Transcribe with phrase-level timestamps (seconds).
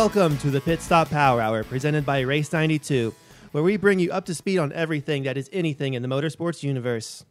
[0.00, 3.14] Hello and welcome to the Pit Stop Power Hour presented by Race 92,
[3.52, 6.62] where we bring you up to speed on everything that is anything in the motorsports
[6.62, 7.26] universe.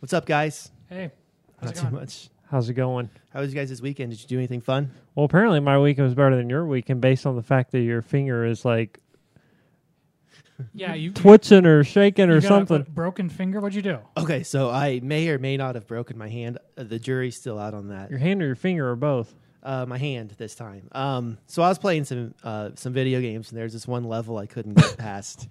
[0.00, 0.70] What's up, guys?
[0.90, 1.12] Hey,
[1.58, 1.94] how's Not it too going?
[1.94, 2.28] much.
[2.50, 3.08] How's it going?
[3.30, 4.10] How was you guys this weekend?
[4.10, 4.90] Did you do anything fun?
[5.14, 8.02] Well, apparently my weekend was better than your weekend based on the fact that your
[8.02, 9.00] finger is like
[10.74, 12.80] Yeah, you twitching or shaking you or got a- something.
[12.82, 13.60] a broken finger.
[13.60, 14.00] What'd you do?
[14.14, 16.58] Okay, so I may or may not have broken my hand.
[16.76, 18.10] Uh, the jury's still out on that.
[18.10, 19.34] Your hand or your finger or both?
[19.62, 20.88] Uh, my hand this time.
[20.92, 24.38] Um, so I was playing some uh, some video games, and there's this one level
[24.38, 25.48] I couldn't get past.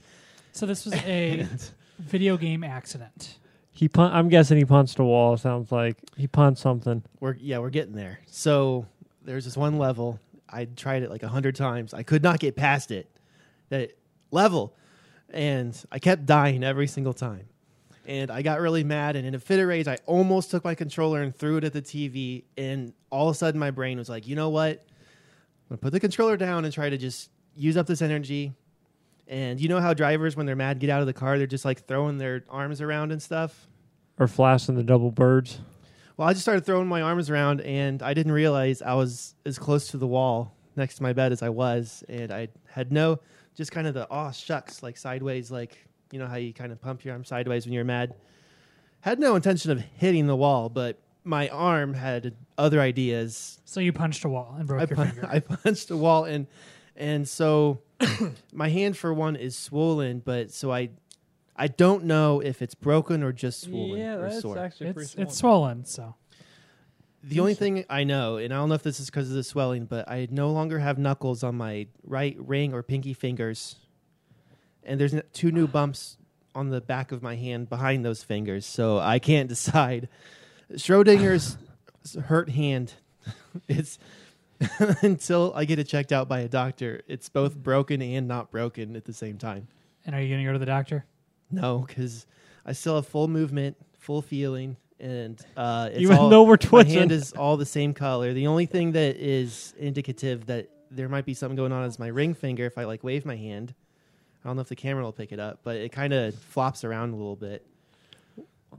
[0.54, 1.46] So this was a
[2.00, 3.38] video game accident.
[3.72, 5.36] He pun- I'm guessing he punched a wall.
[5.38, 7.04] Sounds like he punched something.
[7.20, 8.20] we're yeah, we're getting there.
[8.28, 8.86] So
[9.24, 10.20] there's this one level.
[10.50, 11.94] I tried it like a hundred times.
[11.94, 13.08] I could not get past it.
[13.70, 13.92] That
[14.32, 14.74] level,
[15.30, 17.50] and I kept dying every single time.
[18.08, 20.74] And I got really mad, and in a fit of rage, I almost took my
[20.74, 22.46] controller and threw it at the TV.
[22.58, 24.86] And all of a sudden, my brain was like, "You know what?
[25.70, 28.54] I'm gonna put the controller down and try to just use up this energy."
[29.28, 31.66] And you know how drivers, when they're mad, get out of the car, they're just
[31.66, 33.68] like throwing their arms around and stuff.
[34.18, 35.60] Or flashing the double birds.
[36.16, 39.60] Well, I just started throwing my arms around, and I didn't realize I was as
[39.60, 43.20] close to the wall next to my bed as I was, and I had no,
[43.54, 46.82] just kind of the oh shucks, like sideways, like you know how you kind of
[46.82, 48.16] pump your arm sideways when you're mad.
[49.02, 53.62] Had no intention of hitting the wall, but my arm had other ideas.
[53.66, 55.28] So you punched a wall and broke I, your pun- finger.
[55.32, 56.48] I punched a wall, and
[56.96, 57.80] and so
[58.54, 60.90] my hand for one is swollen, but so I.
[61.60, 64.60] I don't know if it's broken or just swollen or sore.
[64.60, 65.86] actually it's it's swollen.
[65.86, 66.14] So
[67.24, 69.44] The only thing I know, and I don't know if this is because of the
[69.44, 73.76] swelling, but I no longer have knuckles on my right ring or pinky fingers,
[74.88, 76.18] and there's two new bumps
[76.56, 80.10] on the back of my hand behind those fingers, so I can't decide.
[80.74, 81.58] Schrodinger's
[82.26, 82.94] hurt hand.
[83.68, 83.98] It's
[85.02, 87.02] until I get it checked out by a doctor.
[87.08, 89.68] It's both broken and not broken at the same time.
[90.06, 91.06] and are you going to go to the doctor?
[91.52, 92.26] No, because
[92.66, 96.94] I still have full movement, full feeling, and uh, it's Even all, though we're twitching,
[96.94, 98.34] my hand is all the same color.
[98.34, 102.08] The only thing that is indicative that there might be something going on is my
[102.08, 102.66] ring finger.
[102.66, 103.74] If I like wave my hand,
[104.44, 106.84] I don't know if the camera will pick it up, but it kind of flops
[106.84, 107.66] around a little bit.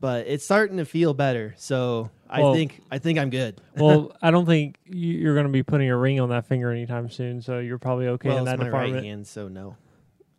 [0.00, 3.60] But it's starting to feel better, so I Well- think I think I'm good.
[3.76, 6.70] well, I don't think you- you're going to be putting a ring on that finger
[6.70, 8.94] anytime soon, so you're probably okay well, in it's that my department.
[8.94, 9.76] right hand, so no.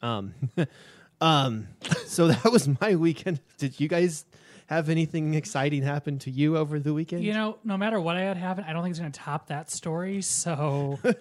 [0.01, 0.33] Um,
[1.21, 1.67] um,
[2.05, 3.41] so that was my weekend.
[3.57, 4.25] Did you guys
[4.69, 7.23] have anything exciting happen to you over the weekend?
[7.23, 9.47] You know, no matter what I had happen, I don't think it's going to top
[9.47, 10.21] that story.
[10.21, 11.15] So should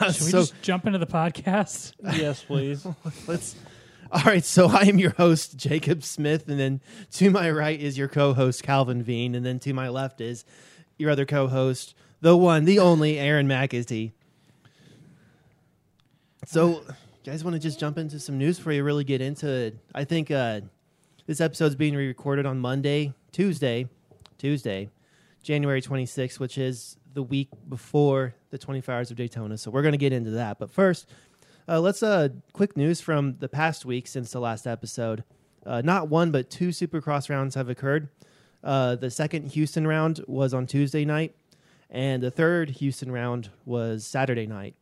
[0.00, 1.94] we so just jump into the podcast?
[2.16, 2.86] yes, please.
[3.26, 3.56] let's.
[4.12, 6.80] All right, so I am your host Jacob Smith, and then
[7.14, 10.44] to my right is your co-host Calvin Veen, and then to my left is
[10.96, 14.12] your other co-host, the one, the only Aaron McAtee.
[16.44, 16.84] So, you
[17.24, 19.76] guys want to just jump into some news before you really get into it?
[19.92, 20.60] I think uh,
[21.26, 23.88] this episode's being re recorded on Monday, Tuesday,
[24.38, 24.88] Tuesday,
[25.42, 29.58] January 26th, which is the week before the 24 Hours of Daytona.
[29.58, 30.58] So we're going to get into that.
[30.58, 31.08] But first,
[31.68, 35.24] uh, let's uh, quick news from the past week since the last episode.
[35.64, 38.08] Uh, not one, but two Supercross rounds have occurred.
[38.62, 41.34] Uh, the second Houston round was on Tuesday night,
[41.90, 44.74] and the third Houston round was Saturday night.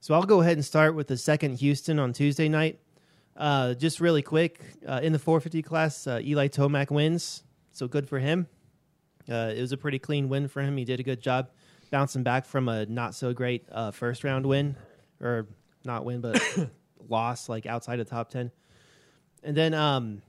[0.00, 2.78] So I'll go ahead and start with the second Houston on Tuesday night.
[3.36, 8.08] Uh, just really quick, uh, in the 450 class, uh, Eli Tomac wins, so good
[8.08, 8.46] for him.
[9.28, 10.76] Uh, it was a pretty clean win for him.
[10.76, 11.50] He did a good job
[11.90, 14.76] bouncing back from a not so great uh, first round win,
[15.20, 15.48] or
[15.84, 16.40] not win, but
[17.08, 18.52] loss like outside of top 10.
[19.42, 20.22] And then um,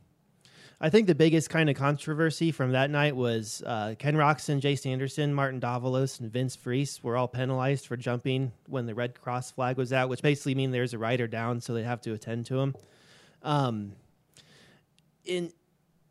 [0.81, 4.75] I think the biggest kind of controversy from that night was uh, Ken Roczen, Jay
[4.75, 9.51] Sanderson, Martin Davalos, and Vince Friese were all penalized for jumping when the red cross
[9.51, 12.45] flag was out, which basically means there's a rider down, so they have to attend
[12.47, 12.75] to him.
[13.45, 13.93] Um,
[15.23, 15.53] in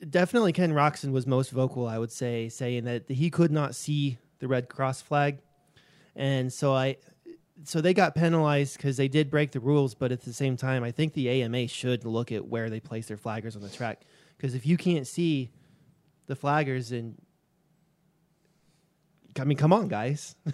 [0.08, 4.18] definitely Ken Roczen was most vocal, I would say, saying that he could not see
[4.38, 5.38] the red cross flag,
[6.14, 6.96] and so I,
[7.64, 9.94] so they got penalized because they did break the rules.
[9.94, 13.06] But at the same time, I think the AMA should look at where they place
[13.06, 14.02] their flaggers on the track
[14.36, 15.50] because if you can't see
[16.26, 17.16] the flaggers, and
[19.38, 20.36] I mean, come on, guys.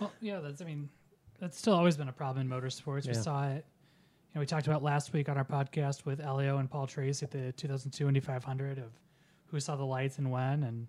[0.00, 0.60] Well, yeah, that's.
[0.60, 0.88] I mean,
[1.38, 3.06] that's still always been a problem in motorsports.
[3.06, 3.64] We saw it.
[4.34, 7.30] Know, we talked about last week on our podcast with Elio and Paul Tracy at
[7.30, 8.92] the 2002 Indy 500 of
[9.46, 10.88] who saw the lights and when, and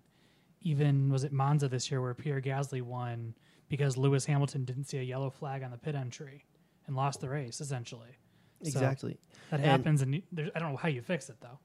[0.62, 3.34] even was it Monza this year where Pierre Gasly won
[3.68, 6.44] because Lewis Hamilton didn't see a yellow flag on the pit entry
[6.88, 8.16] and lost the race essentially.
[8.62, 9.18] So exactly.
[9.50, 10.22] that And- happens, and you-
[10.54, 11.58] I don't know how you fix it though.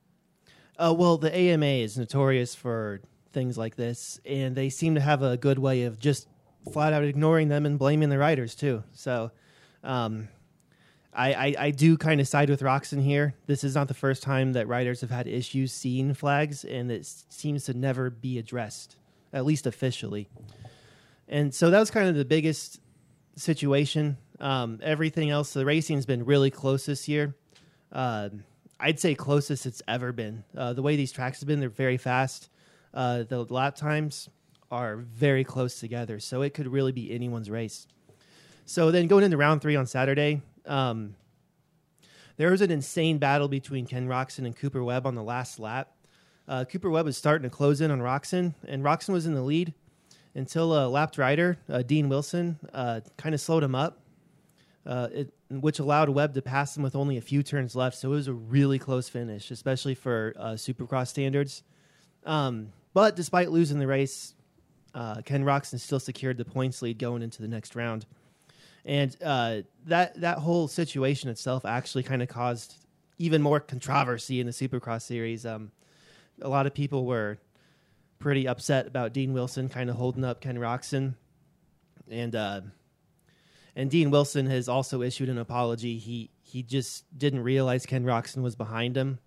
[0.78, 3.02] Uh, well, the AMA is notorious for
[3.34, 6.28] things like this, and they seem to have a good way of just
[6.72, 8.84] flat out ignoring them and blaming the riders too.
[8.92, 9.32] So,
[9.84, 10.28] um,
[11.14, 13.36] I, I, I do kind of side with Roczen here.
[13.46, 17.06] This is not the first time that riders have had issues seeing flags, and it
[17.30, 18.96] seems to never be addressed,
[19.34, 20.28] at least officially.
[21.28, 22.80] And so that was kind of the biggest
[23.36, 24.18] situation.
[24.40, 27.36] Um, everything else, the racing's been really close this year.
[27.92, 28.44] Um
[28.84, 30.44] I'd say closest it's ever been.
[30.58, 32.50] Uh, the way these tracks have been, they're very fast.
[32.96, 34.28] Uh, the lap times
[34.72, 37.86] are very close together, so it could really be anyone's race.
[38.66, 41.16] So then going into round three on Saturday, um,
[42.38, 45.92] there was an insane battle between Ken Roczen and Cooper Webb on the last lap.
[46.48, 49.42] Uh, Cooper Webb was starting to close in on Roczen, and Roczen was in the
[49.42, 49.74] lead
[50.34, 54.00] until a lapped rider, uh, Dean Wilson, uh, kind of slowed him up,
[54.86, 57.98] uh, it, which allowed Webb to pass him with only a few turns left.
[57.98, 61.64] So it was a really close finish, especially for uh, Supercross standards.
[62.26, 64.34] Um, but despite losing the race,
[64.94, 68.06] uh, Ken Roczen still secured the points lead going into the next round.
[68.86, 72.78] And uh, that that whole situation itself actually kind of caused
[73.18, 75.46] even more controversy in the Supercross series.
[75.46, 75.72] Um,
[76.42, 77.38] a lot of people were
[78.18, 81.16] pretty upset about Dean Wilson kind of holding up Ken Roczen,
[82.10, 82.62] and uh,
[83.76, 85.98] and Dean Wilson has also issued an apology.
[85.98, 89.20] He he just didn't realize Ken Roczen was behind him,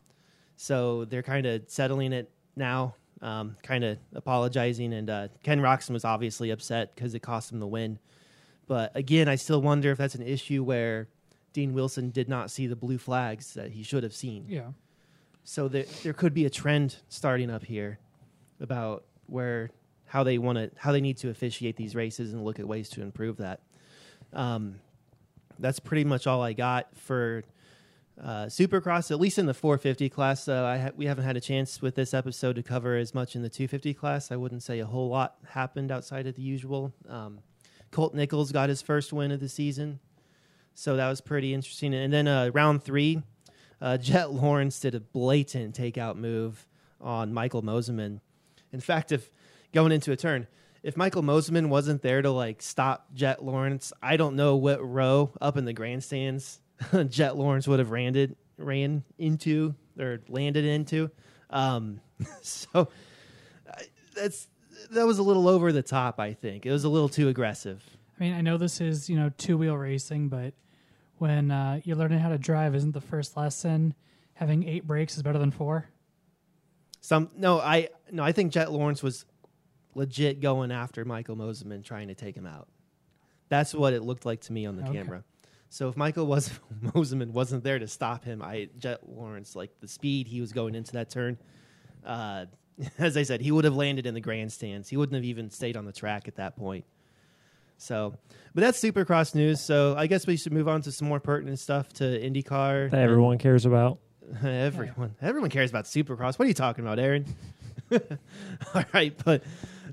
[0.57, 4.93] so they're kind of settling it now, um, kind of apologizing.
[4.93, 7.99] And uh, Ken Roczen was obviously upset because it cost him the win.
[8.67, 11.09] But again, I still wonder if that's an issue where
[11.53, 14.47] Dean Wilson did not see the blue flags that he should have seen.
[14.49, 14.69] Yeah.
[15.45, 17.99] So there there could be a trend starting up here
[18.61, 19.71] about where
[20.07, 22.89] how they want to how they need to officiate these races and look at ways
[22.91, 23.61] to improve that.
[24.33, 24.77] Um,
[25.59, 27.45] that's pretty much all I got for
[28.21, 29.11] uh, Supercross.
[29.11, 31.95] At least in the 450 class, uh, I ha- we haven't had a chance with
[31.95, 34.33] this episode to cover as much in the 250 class.
[34.33, 36.93] I wouldn't say a whole lot happened outside of the usual.
[37.09, 37.41] Um,
[37.95, 40.01] Colt Nichols got his first win of the season,
[40.75, 41.95] so that was pretty interesting.
[41.95, 43.23] And then uh, round three,
[43.81, 46.67] uh, Jett Lawrence did a blatant takeout move
[47.01, 48.21] on Michael Mosiman.
[48.73, 49.31] In fact, if
[49.73, 50.49] going into a turn,
[50.83, 55.33] if Michael Mosiman wasn't there to like stop Jett Lawrence, I don't know what row
[55.41, 56.61] up in the grandstands
[57.09, 61.13] Jett Lawrence would have landed ran into or landed into.
[61.49, 62.01] Um,
[62.43, 62.89] so
[64.17, 64.49] that's
[64.91, 66.19] that was a little over the top.
[66.21, 67.83] I think it was a little too aggressive.
[68.19, 70.55] I mean, I know this is you know two wheel racing, but
[71.19, 73.95] when uh, you're learning how to drive, isn't the first lesson
[74.35, 75.89] having eight brakes is better than four?
[77.01, 79.25] Some no, I no, I think Jett Lawrence was
[79.95, 82.69] legit going after Michael Mosiman, trying to take him out.
[83.49, 84.95] That's what it looked like to me on the Okay.
[84.95, 85.23] camera.
[85.69, 86.51] So if Michael was
[86.83, 90.75] Mosiman wasn't there to stop him, I Jett Lawrence like the speed he was going
[90.75, 91.37] into that turn.
[92.05, 92.47] Uh,
[92.99, 94.89] as I said, he would have landed in the grandstands.
[94.89, 96.85] He wouldn't have even stayed on the track at that point.
[97.77, 98.15] So,
[98.55, 99.61] but that's Supercross news.
[99.61, 102.91] So I guess we should move on to some more pertinent stuff to IndyCar.
[102.91, 103.99] that everyone cares about.
[104.45, 106.39] everyone, everyone cares about Supercross.
[106.39, 107.27] What are you talking about, Aaron?
[108.75, 109.43] All right, but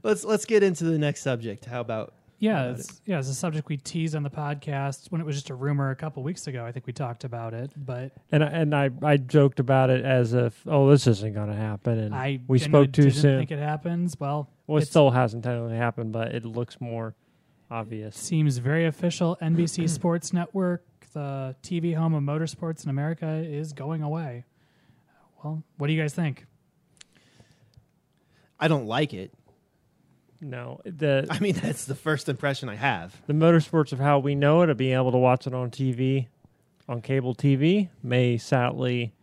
[0.04, 1.66] let's let's get into the next subject.
[1.66, 5.22] How about Yeah, about it's, yeah, it's a subject we teased on the podcast when
[5.22, 6.66] it was just a rumor a couple weeks ago.
[6.66, 10.04] I think we talked about it, but And I, and I, I joked about it
[10.04, 13.38] as if oh this isn't going to happen and I we spoke too didn't soon.
[13.38, 14.20] think it happens.
[14.20, 17.14] Well, well, it still hasn't technically happened, but it looks more
[17.70, 18.18] obvious.
[18.18, 19.38] seems very official.
[19.40, 24.46] NBC Sports Network, the TV home of motorsports in America, is going away.
[25.44, 26.48] Well, what do you guys think?
[28.60, 29.32] I don't like it.
[30.42, 33.16] No, the I mean, that's the first impression I have.
[33.28, 36.28] the motorsports of how we know it, of being able to watch it on TV,
[36.90, 39.14] on cable TV, may sadly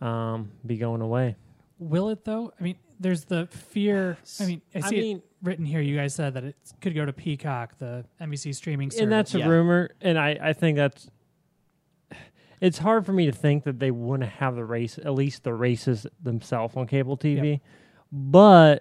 [0.00, 1.36] um, be going away.
[1.78, 2.52] Will it though?
[2.58, 4.16] I mean, there's the fear.
[4.40, 5.82] I mean, I I see mean- it written here.
[5.82, 9.02] You guys said that it could go to Peacock, the NBC streaming service.
[9.02, 9.48] and that's a Yeah.
[9.48, 11.10] rumor and I, I think that's
[12.62, 15.52] it's hard for me to think that they wouldn't have the race at least the
[15.52, 17.60] races themselves on cable tv
[18.10, 18.80] but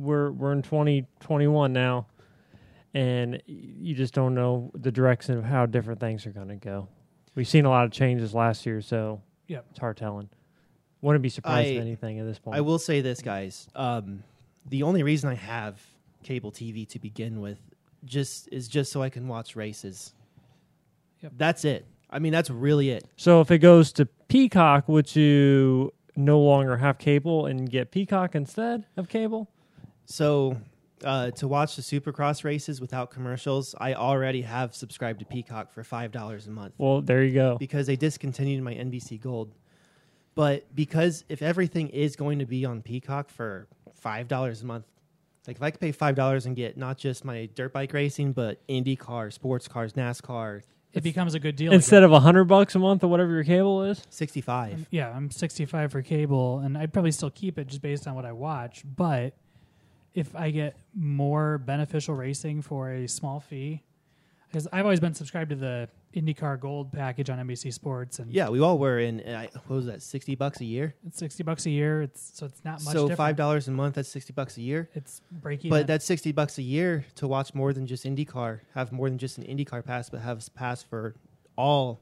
[0.00, 2.06] we're we're in 2021 now
[2.94, 6.88] and you just don't know the direction of how different things are going to go
[7.34, 10.28] we've seen a lot of changes last year so yeah, it's hard telling
[11.00, 13.66] wouldn't be surprised I- at anything at this point I will say this, guys.
[13.74, 14.22] Um,
[14.68, 15.80] the only reason I have
[16.22, 17.58] cable TV to begin with
[18.04, 20.12] just is just so I can watch races.
[21.22, 21.32] Yep.
[21.36, 21.86] That's it.
[22.10, 23.04] I mean, that's really it.
[23.16, 28.34] so if it goes to peacock would you no longer have cable and get peacock
[28.34, 29.48] instead of cable
[30.10, 30.56] So
[31.04, 35.84] uh, to watch the Supercross races without commercials, I already have subscribed to Peacock for
[35.84, 37.56] five dollars a month Well, there you go.
[37.58, 39.54] because they discontinued my NBC Gold.
[40.34, 44.84] But because if everything is going to be on Peacock for five dollars a month,
[45.46, 48.32] Like if I could pay five dollars and get not just my dirt bike racing,
[48.32, 50.62] but Indy car, sports cars, NASCAR,
[50.92, 53.44] It becomes a good deal Instead of a hundred bucks a month or whatever your
[53.44, 54.02] cable is.
[54.10, 54.88] sixty-five.
[54.90, 58.24] yeah, I'm 65 for cable, and I'd probably still keep it just based on what
[58.24, 58.82] I watch.
[58.84, 59.34] But
[60.14, 63.82] if I get more beneficial racing for a small fee,
[64.48, 68.48] because I've always been subscribed to the IndyCar Gold package on NBC Sports, and Yeah,
[68.48, 69.20] we all were in.
[69.20, 70.02] uh, What was that?
[70.02, 70.94] Sixty bucks a year.
[71.06, 72.02] it's 60 bucks a year.
[72.02, 72.92] It's so it's not much.
[72.92, 73.16] So different.
[73.18, 73.94] five dollars a month.
[73.94, 74.90] That's sixty bucks a year.
[74.94, 75.70] It's breaking.
[75.70, 78.60] But that's sixty bucks a year to watch more than just IndyCar.
[78.74, 81.14] Have more than just an IndyCar pass, but have a pass for
[81.56, 82.00] all,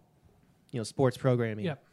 [0.70, 1.66] you know, sports programming.
[1.66, 1.84] Yep.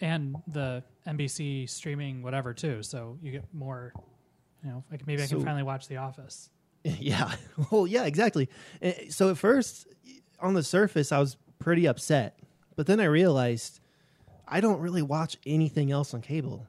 [0.00, 2.82] And the NBC streaming whatever too.
[2.82, 3.92] So you get more
[4.64, 6.50] you know, like maybe I can So- finally watch The Office.
[6.84, 7.30] Yeah.
[7.70, 8.48] Well, yeah, exactly.
[8.80, 9.86] Eh, So at first,
[10.40, 12.38] on the surface, I was pretty upset,
[12.74, 13.80] but then I realized
[14.48, 16.66] I don't really watch anything else on cable.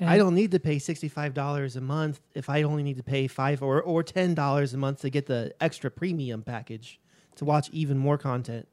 [0.00, 3.02] And I don't need to pay sixty-five dollars a month if I only need to
[3.02, 6.98] pay five or or ten dollars a month to get the extra premium package
[7.36, 8.66] to watch even more content.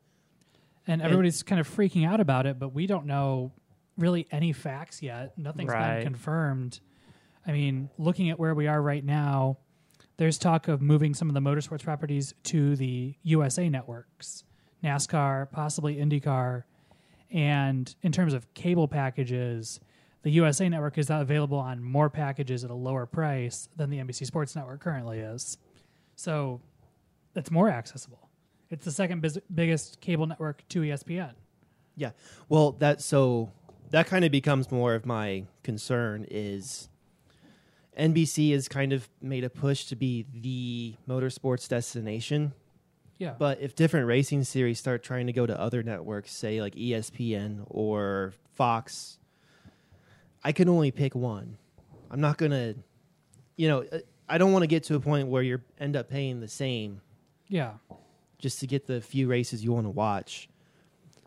[0.88, 3.52] and everybody's kind of freaking out about it, but we don't know
[3.98, 5.38] really any facts yet.
[5.38, 5.96] Nothing's Right.
[5.98, 6.80] been confirmed.
[7.48, 9.58] I mean, looking at where we are right now,
[10.18, 14.44] there's talk of moving some of the motorsports properties to the USA networks,
[14.84, 16.64] NASCAR, possibly IndyCar.
[17.32, 19.80] And in terms of cable packages,
[20.24, 24.26] the USA network is available on more packages at a lower price than the NBC
[24.26, 25.58] Sports Network currently is.
[26.16, 26.60] So
[27.36, 28.30] it's more accessible.
[28.70, 31.34] It's the second biggest cable network to ESPN.
[31.96, 32.12] Yeah.
[32.50, 33.52] Well, that so
[33.92, 36.90] that kind of becomes more of my concern is
[37.98, 42.54] NBC has kind of made a push to be the motorsports destination.
[43.18, 43.34] Yeah.
[43.38, 47.66] But if different racing series start trying to go to other networks, say like ESPN
[47.68, 49.18] or Fox,
[50.44, 51.58] I can only pick one.
[52.12, 52.76] I'm not going to
[53.58, 53.84] you know,
[54.30, 57.02] I don't want to get to a point where you end up paying the same
[57.50, 57.74] yeah.
[58.38, 60.48] just to get the few races you want to watch.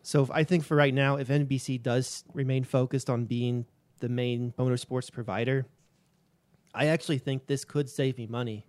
[0.02, 3.66] So if, I think for right now, if NBC does remain focused on being
[3.98, 5.66] the main motorsports provider,
[6.74, 8.66] I actually think this could save me money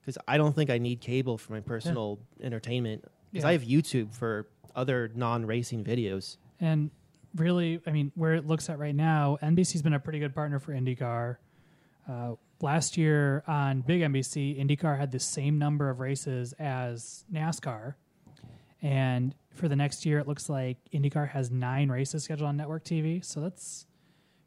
[0.00, 3.48] because I don't think I need cable for my personal entertainment because Yeah.
[3.50, 6.36] I have YouTube for other non-racing videos.
[6.60, 6.90] And
[7.34, 10.58] really, I mean, where it looks at right now, NBC's been a pretty good partner
[10.58, 11.36] for IndyCar.
[12.08, 17.94] Uh, last year on Big NBC, IndyCar had the same number of races as NASCAR.
[18.82, 22.84] And for the next year, it looks like IndyCar has nine races scheduled on network
[22.84, 23.24] TV.
[23.24, 23.86] So that's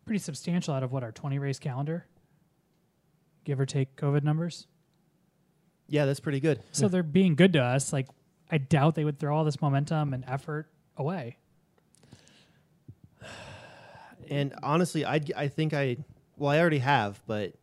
[0.06, 2.06] pretty substantial out of what our 20 race calendar,
[3.50, 4.68] give or take COVID numbers.
[5.88, 6.62] Yeah, that's pretty good.
[6.72, 7.92] So they're being good to us.
[7.92, 8.08] Like,
[8.52, 11.38] I doubt they would throw all this momentum and effort away.
[14.30, 15.98] And honestly, I I think I
[16.38, 17.54] well I already have, but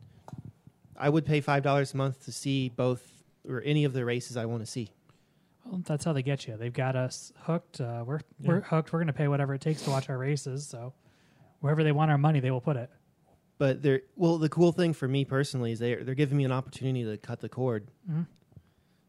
[0.96, 3.00] I would pay five dollars a month to see both
[3.48, 4.90] or any of the races I want to see.
[5.64, 6.56] Well, that's how they get you.
[6.56, 7.80] They've got us hooked.
[7.80, 8.92] Uh, we're we're hooked.
[8.92, 10.66] We're going to pay whatever it takes to watch our races.
[10.66, 10.92] So
[11.60, 12.90] wherever they want our money, they will put it.
[13.58, 14.38] But they're well.
[14.38, 17.40] The cool thing for me personally is they're they're giving me an opportunity to cut
[17.40, 17.88] the cord.
[18.10, 18.26] Mhm.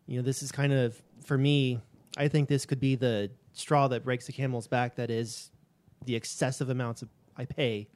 [0.06, 1.82] You know, this is kind of for me.
[2.18, 4.96] I think this could be the straw that breaks the camel's back.
[4.96, 5.52] That is
[6.06, 7.90] the excessive amounts of, I pay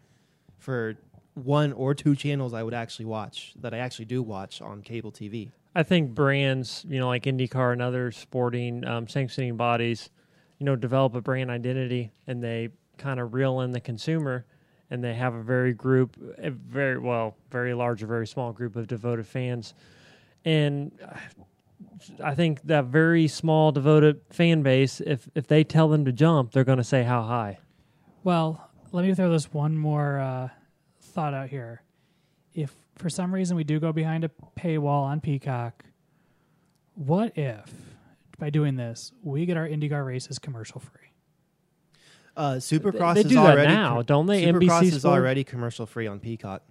[0.58, 0.96] for
[1.34, 5.12] one or two channels I would actually watch that I actually do watch on cable
[5.12, 5.50] TV.
[5.74, 10.10] I think brands, you know, like IndyCar and other sporting um, sanctioning bodies,
[10.60, 14.46] you know, develop a brand identity and they kind of reel in the consumer
[14.92, 18.76] and they have a very group, a very well, very large or very small group
[18.76, 19.74] of devoted fans.
[20.44, 20.92] And
[22.22, 26.52] I think that very small devoted fan base, if if they tell them to jump,
[26.52, 27.60] they're going to say how high.
[28.24, 30.50] Well, let me throw this one more uh,
[31.02, 31.84] thought out here.
[32.54, 35.86] If for some reason we do go behind a paywall on Peacock,
[36.96, 37.72] what if
[38.38, 41.01] by doing this we get our IndyCar races commercial free?
[42.42, 44.44] Uh, Supercross they is do that already now, don't they?
[44.46, 45.14] Supercross NBC is Sport?
[45.20, 46.64] already commercial free on Peacock.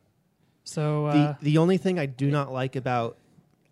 [0.64, 3.16] So uh, the the only thing I do not like about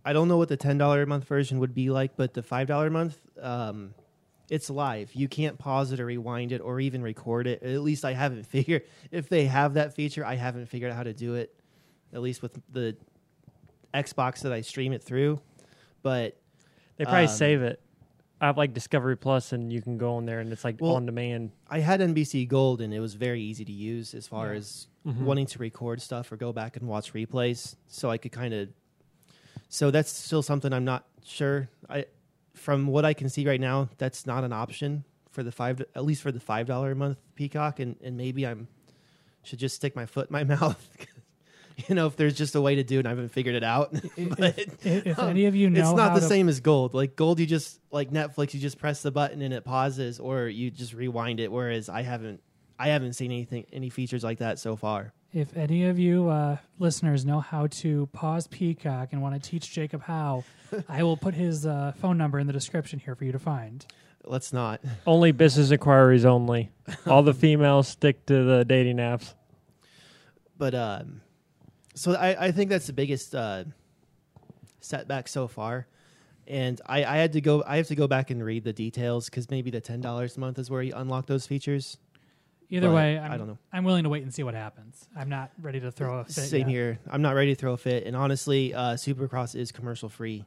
[0.04, 2.42] I don't know what the ten dollar a month version would be like, but the
[2.42, 3.94] five dollar a month, um,
[4.48, 5.12] it's live.
[5.14, 7.62] You can't pause it or rewind it or even record it.
[7.64, 10.24] At least I haven't figured if they have that feature.
[10.24, 11.52] I haven't figured out how to do it.
[12.12, 12.96] At least with the
[13.92, 15.40] Xbox that I stream it through,
[16.02, 16.36] but
[16.96, 17.80] They probably Um, save it.
[18.40, 20.94] I have like Discovery Plus, and you can go on there, and it's like Well,
[20.96, 21.50] on demand.
[21.68, 24.58] I had NBC Gold and it was very easy to use as far Yeah.
[24.58, 25.22] as Mhm.
[25.22, 27.74] wanting to record stuff or go back and watch replays.
[27.88, 28.68] So I could kind of.
[29.68, 31.68] So that's still something I'm not sure.
[31.88, 32.06] I,
[32.54, 36.04] from what I can see right now, that's not an option for the five, at
[36.04, 38.68] least for the five dollar a month Peacock, and and maybe I'm
[39.42, 40.88] should just stick my foot in my mouth
[41.88, 43.64] you know, if there's just a way to do it, and I haven't figured it
[43.64, 43.92] out.
[44.36, 46.94] but if, if any of you know, it's not how the to- same as gold.
[46.94, 50.48] Like gold, you just like Netflix, you just press the button and it pauses, or
[50.48, 51.52] you just rewind it.
[51.52, 52.40] Whereas I haven't,
[52.78, 55.12] I haven't seen anything, any features like that so far.
[55.32, 59.70] If any of you uh, listeners know how to pause Peacock and want to teach
[59.70, 60.44] Jacob how,
[60.88, 63.84] I will put his uh, phone number in the description here for you to find.
[64.24, 64.80] Let's not.
[65.06, 66.70] Only business inquiries only.
[67.06, 69.34] All the females stick to the dating apps.
[70.56, 71.20] But um,
[71.98, 73.64] so I, I think that's the biggest uh,
[74.80, 75.86] setback so far.
[76.46, 77.62] And I, I had to go.
[77.66, 80.40] I have to go back and read the details because maybe the ten dollars a
[80.40, 81.98] month is where you unlock those features.
[82.70, 83.58] Either But way, I'm, I don't know.
[83.72, 85.08] I'm willing to wait and see what happens.
[85.16, 86.68] I'm not ready to throw a fit Same yet.
[86.68, 86.98] here.
[87.10, 88.04] I'm not ready to throw a fit.
[88.04, 90.44] And honestly, uh, Supercross is commercial free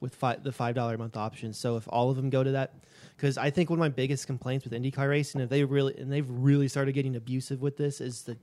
[0.00, 1.52] with fi- the five dollar a month option.
[1.52, 2.74] So if all of them go to that,
[3.16, 6.12] because I think one of my biggest complaints with IndyCar racing, if they really and
[6.12, 8.36] they've really started getting abusive with this, is the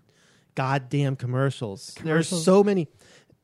[0.55, 1.87] goddamn commercials.
[1.95, 2.45] There's Commercials?
[2.45, 2.87] so many.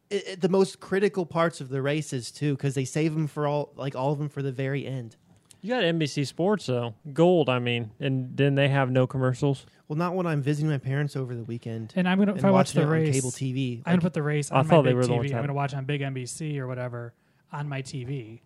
[0.10, 3.48] It, it- the most critical parts of the races too, because they save them for
[3.48, 5.16] all, like all of them for the very end.
[5.60, 7.50] You got NBC Sports though, Gold.
[7.50, 9.66] I mean, and then they have no commercials.
[9.88, 12.52] Well, not when I'm visiting my parents over the weekend And I'm gonna if I
[12.52, 13.80] watch the it on race, cable TV.
[13.86, 15.34] I'm gonna put the race I on thought my they big were the TV.
[15.34, 17.14] I'm gonna watch on big NBC or whatever
[17.52, 18.42] on my TV.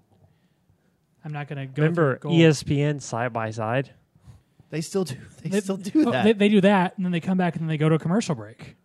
[1.24, 1.82] I'm not gonna go.
[1.84, 2.34] Remember gold.
[2.34, 3.92] ESPN side by side.
[4.72, 5.18] They still do.
[5.44, 6.24] They, still do oh, that.
[6.24, 8.00] They, they do that, and then they come back and then they go to a
[8.00, 8.76] commercial break.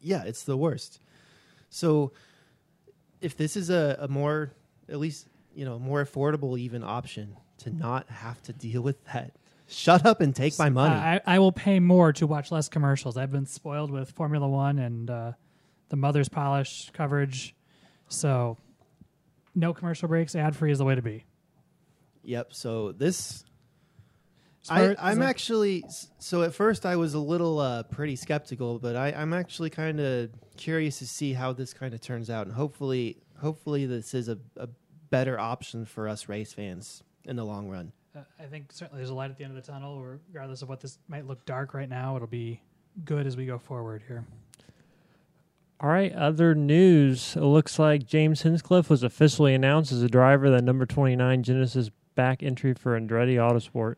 [0.00, 1.00] yeah, it's the worst.
[1.70, 2.12] So
[3.20, 4.52] if this is a, a more
[4.88, 9.32] at least, you know, more affordable even option to not have to deal with that.
[9.70, 10.94] Shut up and take my money.
[10.94, 13.18] I, I will pay more to watch less commercials.
[13.18, 15.32] I've been spoiled with Formula One and uh,
[15.90, 17.54] the Mother's Polish coverage,
[18.08, 18.56] so
[19.54, 20.34] no commercial breaks.
[20.34, 21.24] Ad free is the way to be.
[22.24, 22.54] yep.
[22.54, 23.44] So this
[24.70, 25.84] As I, I'm as- actually
[26.18, 30.00] so at first I was a little uh, pretty skeptical, but I, I'm actually kind
[30.00, 34.28] of curious to see how this kind of turns out, and hopefully, hopefully this is
[34.28, 34.68] a, a
[35.10, 37.92] better option for us race fans in the long run.
[38.14, 40.18] Uh, I think certainly there's a light at the end of the tunnel.
[40.28, 42.60] Regardless of what this might look dark right now, it'll be
[43.04, 44.24] good as we go forward here.
[45.80, 47.36] All right, other news.
[47.36, 51.44] It looks like James Hinchcliffe was officially announced as a driver of the number 29
[51.44, 53.96] Genesys back entry for Andretti Autosport.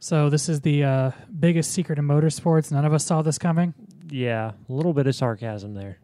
[0.00, 2.70] So this is the uh, biggest secret in motorsports.
[2.70, 3.74] None of us saw this coming.
[4.10, 5.98] Yeah, a little bit of sarcasm there.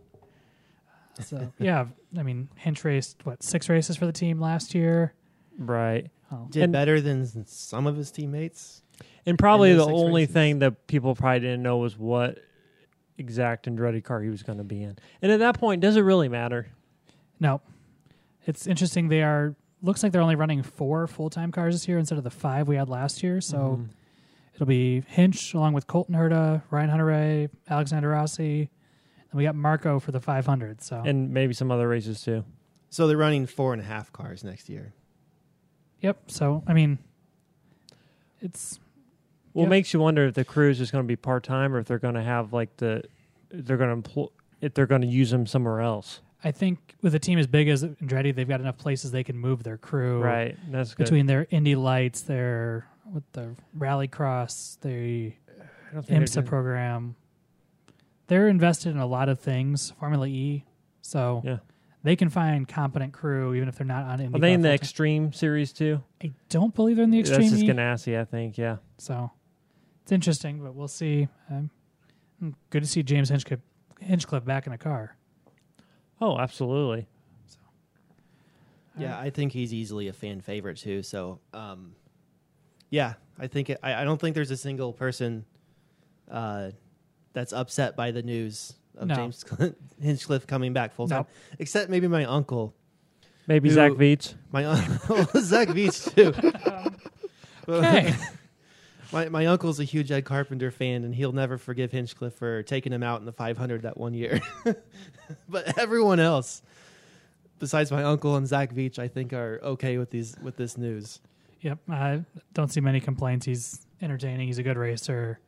[1.25, 1.87] So yeah,
[2.19, 5.15] I mean, Hinch raced what six races for the team last year.
[5.59, 6.11] Right.
[6.33, 8.83] Oh, Did And- better than some of his teammates.
[9.27, 10.35] And probably the only races.
[10.35, 12.39] thing that people probably didn't know was what
[13.17, 14.99] exact Andretti car he was going to be in.
[15.23, 16.67] And at that point, does it really matter?
[17.41, 17.61] No,
[18.47, 19.09] it's interesting.
[19.09, 19.55] They are
[19.85, 22.67] looks like they're only running four full time cars this year instead of the five
[22.69, 23.41] we had last year.
[23.41, 23.89] So Mhm.
[24.55, 28.71] it'll be Hinch along with Colton Herta, Ryan Hunter, Alexander Rossi,
[29.31, 30.81] and we got Marco for the 500.
[30.83, 32.45] So and maybe some other races too.
[32.91, 34.93] So they're running four and a half cars next year.
[36.01, 36.31] yep.
[36.31, 36.99] So I mean,
[38.41, 38.81] it's
[39.53, 39.67] Well, Yeah.
[39.67, 41.79] it makes you wonder if the crew is just going to be part time or
[41.79, 43.05] if they're going to have like the
[43.51, 44.27] they're going to employ
[44.61, 46.21] if they're going to use them somewhere else.
[46.45, 49.37] I think with a team as big as Andretti, they've got enough places they can
[49.39, 50.57] move their crew Right.
[50.71, 51.05] That's good.
[51.05, 55.33] between their Indy Lights, their with the Rally Cross, the
[55.91, 57.17] I don't think they're IMSA program.
[58.27, 60.65] They're invested in a lot of things, Formula E,
[61.03, 61.59] so Yeah.
[62.03, 64.37] they can find competent crew even if they're not on Indy.
[64.37, 66.03] Are they in the Extreme series too?
[66.23, 67.41] I don't believe they're in the Extreme.
[67.41, 68.57] That's just E, Ganassi, I think.
[68.59, 68.77] Yeah.
[68.99, 69.31] so
[70.03, 71.29] it's interesting, but we'll see.
[71.51, 71.71] Um,
[72.71, 73.61] good to see James Hinchcliffe,
[74.01, 75.17] Hinchcliffe back in a car.
[76.21, 77.07] Oh, absolutely.
[78.99, 81.03] Yeah, I think he's easily a fan favorite too.
[81.03, 81.97] So, um,
[82.91, 85.45] yeah, I think it, I, I don't think there's a single person
[86.31, 86.71] uh,
[87.33, 89.17] that's upset by the news of No.
[89.17, 89.45] James
[90.01, 91.27] Hinchcliffe coming back full time,
[91.59, 92.73] except maybe my uncle,
[93.49, 94.35] Maybe Who- Zach Veach.
[94.53, 96.33] my uncle Zach Veach too.
[97.67, 98.15] Okay.
[99.15, 102.93] My my uncle's a huge Ed Carpenter fan, and he'll never forgive Hinchcliffe for taking
[102.93, 104.41] him out in the 500 that one year.
[105.49, 106.61] but everyone else,
[107.59, 111.21] besides my uncle and Zach Veach, I think are okay with these with this news.
[111.61, 113.47] Yep, I don't see many complaints.
[113.47, 114.49] He's entertaining.
[114.49, 115.39] He's a good racer.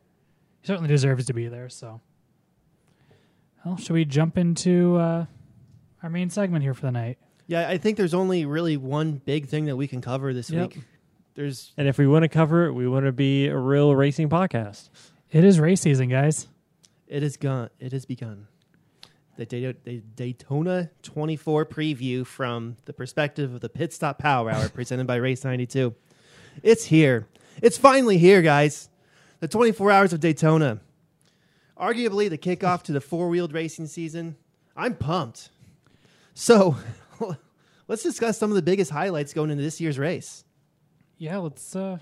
[0.63, 1.69] He certainly deserves to be there.
[1.69, 2.01] So,
[3.65, 5.27] well, should we jump into uh,
[6.03, 7.19] our main segment here for the night?
[7.49, 10.75] Yeah, I think there's only really one big thing that we can cover this Yep.
[10.75, 10.85] week.
[11.37, 14.31] There's And if we want to cover it, we want to be a real racing
[14.31, 14.89] podcast.
[15.31, 16.49] It is race season, guys.
[17.07, 18.49] it has gone it has begun.
[19.37, 24.69] The Daytona, the Daytona 24 preview from the perspective of the Pit Stop Power Hour
[24.75, 25.95] presented by Race 92.
[26.63, 27.29] It's here.
[27.61, 28.89] It's finally here, guys.
[29.41, 30.81] The 24 hours of Daytona.
[31.79, 34.37] Arguably the kickoff to the four-wheeled racing season.
[34.75, 35.51] I'm pumped.
[36.33, 36.77] So,
[37.89, 40.46] let's discuss some of the biggest highlights going into this year's race.
[41.19, 41.99] Yeah, let's uh,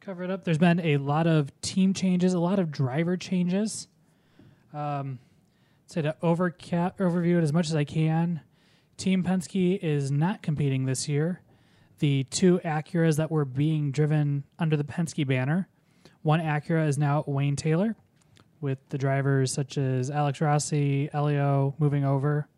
[0.00, 0.44] cover it up.
[0.44, 3.88] There's been a lot of team changes, a lot of driver changes.
[4.72, 5.18] Um,
[5.86, 8.40] say to overca- overview it as much as I can.
[8.96, 11.42] Team Penske is not competing this year.
[11.98, 15.68] The two Acuras that were being driven under the Penske banner,
[16.22, 17.96] one Acura is now Wayne Taylor,
[18.60, 22.48] with the drivers such as Alex Rossi, Elio moving over.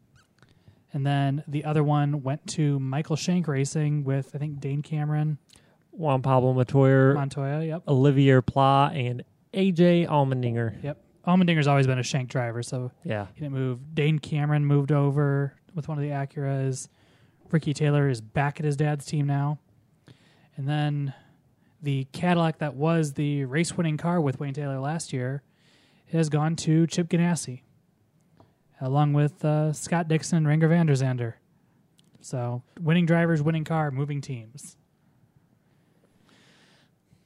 [0.92, 5.38] And then the other one went to Michael Shank Racing with, I think, Dane Cameron,
[5.96, 7.64] Juan Pablo Montoya, Montoya.
[7.64, 7.82] Yep.
[7.88, 10.82] Olivier Pla, and AJ Allmendinger.
[10.82, 11.02] Yep.
[11.26, 13.26] Allmendinger's always been a Shank driver, so Yeah.
[13.35, 13.94] he didn't move.
[13.94, 16.88] Dane Cameron moved over with one of the Acuras.
[17.50, 19.59] Ricky Taylor is back at his dad's team now.
[20.56, 21.14] And then
[21.82, 25.42] the Cadillac that was the race winning car with Wayne Taylor last year
[26.12, 27.62] has gone to Chip Ganassi,
[28.80, 31.35] along with uh, Scott Dixon and Renger van der Zande.
[32.20, 34.76] So winning drivers, winning car, moving teams.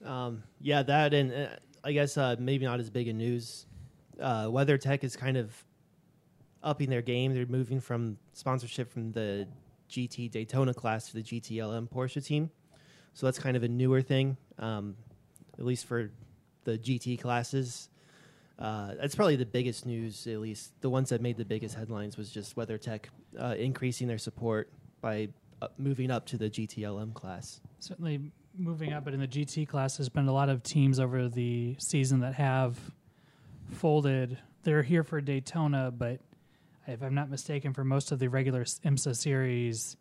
[0.04, 3.66] Um, yeah, that and uh, I guess uh, maybe not as big a news.
[4.20, 5.52] Uh, WeatherTech is kind of
[6.62, 7.34] upping their game.
[7.34, 9.46] They're moving from sponsorship from the
[9.90, 12.50] GT Daytona class to the GTLM Porsche team.
[13.14, 14.94] So that's kind of a newer thing, um,
[15.58, 16.10] at least for
[16.64, 17.88] the GT classes.
[18.58, 22.16] Uh, that's probably the biggest news, at least the ones that made the biggest headlines
[22.18, 23.06] was just WeatherTech
[23.38, 25.28] uh, increasing their support by
[25.78, 27.60] moving up to the GTLM class.
[27.78, 31.28] certainly moving up, but in the GT class, there's been a lot of teams over
[31.28, 32.78] the season that have
[33.70, 34.38] folded.
[34.62, 36.20] They're here for Daytona, but
[36.86, 39.96] if I'm not mistaken, for most of the regular IMSA series,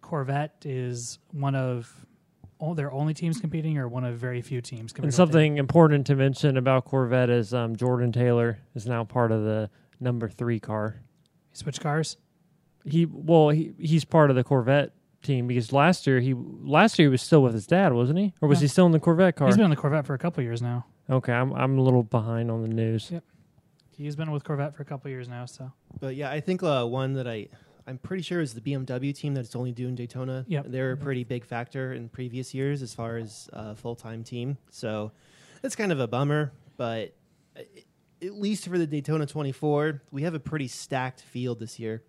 [0.00, 2.06] Corvette is one of
[2.58, 5.08] all their only teams competing, or one of very few teams competing.
[5.08, 9.44] And something important to mention about Corvette is um, Jordan Taylor is now part of
[9.44, 9.68] the
[10.00, 10.96] number three car.
[11.52, 12.16] switch cars.
[12.86, 17.08] He well, he, he's part of the Corvette team because last year he last year
[17.08, 18.32] he was still with his dad, wasn't he?
[18.40, 18.64] Or was Yeah.
[18.64, 19.48] he still in the Corvette car?
[19.48, 20.86] He's been on the Corvette for a couple years now.
[21.10, 23.10] okay, I'm I'm a little behind on the news.
[23.10, 23.24] Yep.
[23.96, 25.46] He's been with Corvette for a couple years now.
[25.46, 27.48] So But yeah, I think uh, one that I
[27.88, 30.44] I'm pretty sure is the BMW team that's only doing Daytona.
[30.48, 30.66] Yep.
[30.68, 34.58] they're a pretty big factor in previous years as far as uh, full time team.
[34.70, 35.12] So
[35.62, 37.14] it's kind of a bummer, but
[37.56, 37.62] uh,
[38.22, 42.02] at least for the Daytona 24, we have a pretty stacked field this year.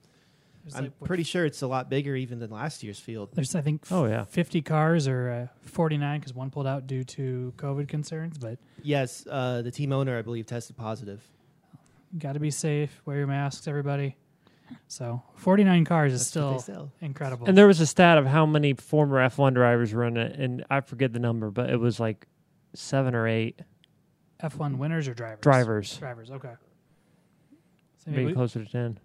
[0.67, 3.29] There's I'm like, what, pretty sure it's a lot bigger even than last year's field.
[3.33, 7.03] There's I think Oh yeah, 50 cars or uh, 49 because one pulled out due
[7.05, 11.23] to COVID concerns, but Yes, uh, the team owner I believe tested positive.
[12.17, 13.01] got to be safe.
[13.05, 14.15] Wear your masks, everybody.
[14.89, 17.47] So 49 cars is That's what still incredible.
[17.47, 20.65] and there was a stat of how many former F1 drivers were in it, and
[20.69, 22.27] I forget the number, but it was like
[22.73, 23.61] seven or eight
[24.43, 25.39] F1 winners or drivers?
[25.41, 26.31] drivers, Drivers.
[26.31, 26.51] Okay.
[27.99, 28.99] So maybe maybe closer to ten.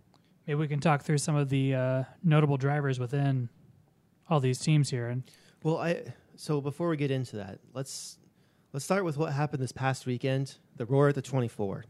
[0.47, 3.49] Maybe we can talk through some of the uh, notable drivers within
[4.29, 5.09] all these teams here.
[5.09, 5.23] And
[5.63, 6.03] Well, I
[6.37, 8.19] so before we get into that, let's
[8.73, 11.85] let's start with what happened this past weekend, the Roar at the 24.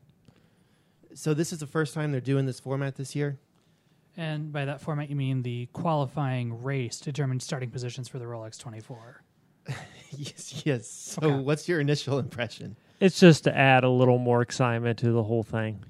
[1.14, 3.38] So this is the first time they're doing this format this year.
[4.16, 8.58] and by that format, you mean the qualifying race determines starting positions for the Rolex
[8.58, 9.22] 24.
[10.10, 10.88] yes, yes.
[10.88, 11.42] So Okay.
[11.42, 12.76] what's your initial impression?
[13.00, 15.84] It's just to add a little more excitement to the whole thing.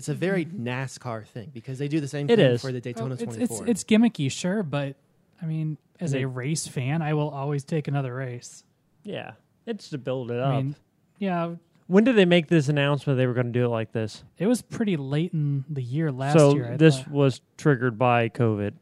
[0.00, 0.66] It's a very mm-hmm.
[0.66, 2.62] NASCAR thing because they do the same It thing is.
[2.62, 3.68] for the Daytona Oh, it's, 24.
[3.68, 4.96] it's it's gimmicky, sure, but
[5.42, 8.64] I mean, as They- a race fan, I will always take another race.
[9.04, 9.32] Yeah,
[9.66, 10.54] it's to build it up.
[10.54, 10.76] I mean,
[11.18, 14.24] yeah, when did they make this announcement they were going to do it like this?
[14.38, 16.72] it was pretty late in the year last so year.
[16.72, 17.10] I this thought.
[17.10, 18.72] was triggered by COVID,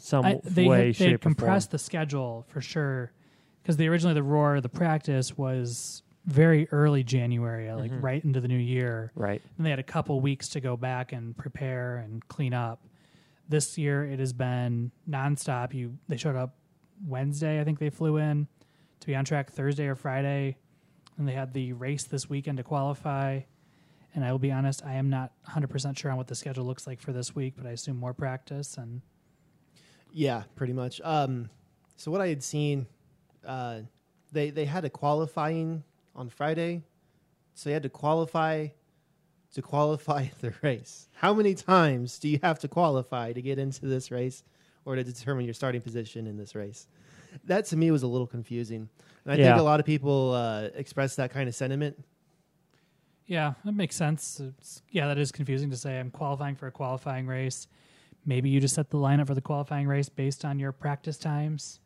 [0.00, 1.34] some I, they way, had, they shape, or form.
[1.36, 3.12] compressed the schedule for sure
[3.62, 8.02] because the originally the roar the practice was very early January, like Mhm.
[8.02, 9.40] right into the new year, Right.
[9.56, 12.82] and they had a couple weeks to go back and prepare and clean up.
[13.48, 15.72] This year it has been nonstop.
[15.72, 16.56] You they showed up
[17.06, 18.48] Wednesday, I think they flew in
[19.00, 20.56] to be on track Thursday or Friday,
[21.16, 23.42] and they had the race this weekend to qualify.
[24.14, 26.86] And I will be honest, I am not 100% sure on what the schedule looks
[26.86, 29.02] like for this week, but I assume more practice and
[30.12, 31.00] Yeah, pretty much.
[31.04, 31.50] Um,
[31.96, 32.86] so what I had seen,
[33.44, 33.82] uh,
[34.32, 35.84] they they had a qualifying
[36.16, 36.82] on Friday,
[37.54, 38.68] so you had to qualify
[39.54, 41.08] to qualify the race.
[41.14, 44.42] How many times do you have to qualify to get into this race,
[44.84, 46.88] or to determine your starting position in this race?
[47.44, 48.88] That to me was a little confusing,
[49.24, 49.52] and I Yeah.
[49.52, 51.96] think a lot of people uh, express that kind of sentiment.
[53.26, 54.40] Yeah, that makes sense.
[54.40, 57.66] It's, yeah, that is confusing to say I'm qualifying for a qualifying race.
[58.24, 61.80] Maybe you just set the lineup for the qualifying race based on your practice times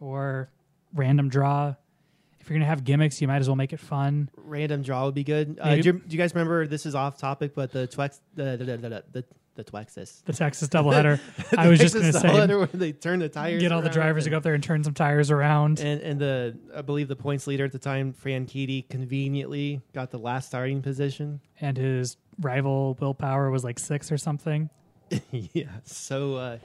[0.00, 0.50] or
[0.94, 1.74] random draw.
[2.46, 4.30] If you're going to have gimmicks, you might as well make it fun.
[4.36, 5.58] Random draw would be good.
[5.60, 6.68] Uh, do, you, do you guys remember?
[6.68, 9.24] This is off topic, but the Twex, the the, the, the, the
[9.56, 10.22] the Twexas.
[10.22, 11.18] The Texas doubleheader.
[11.58, 14.24] I was just going to say, where they turn the tires, get all the drivers
[14.24, 15.80] to go up there and turn some tires around.
[15.80, 20.18] And and the I believe the points leader at the time, Franchitti, conveniently got the
[20.18, 21.40] last starting position.
[21.60, 24.70] and his rival Will Power was like six or something.
[25.32, 25.64] yeah.
[25.82, 26.58] So, uh,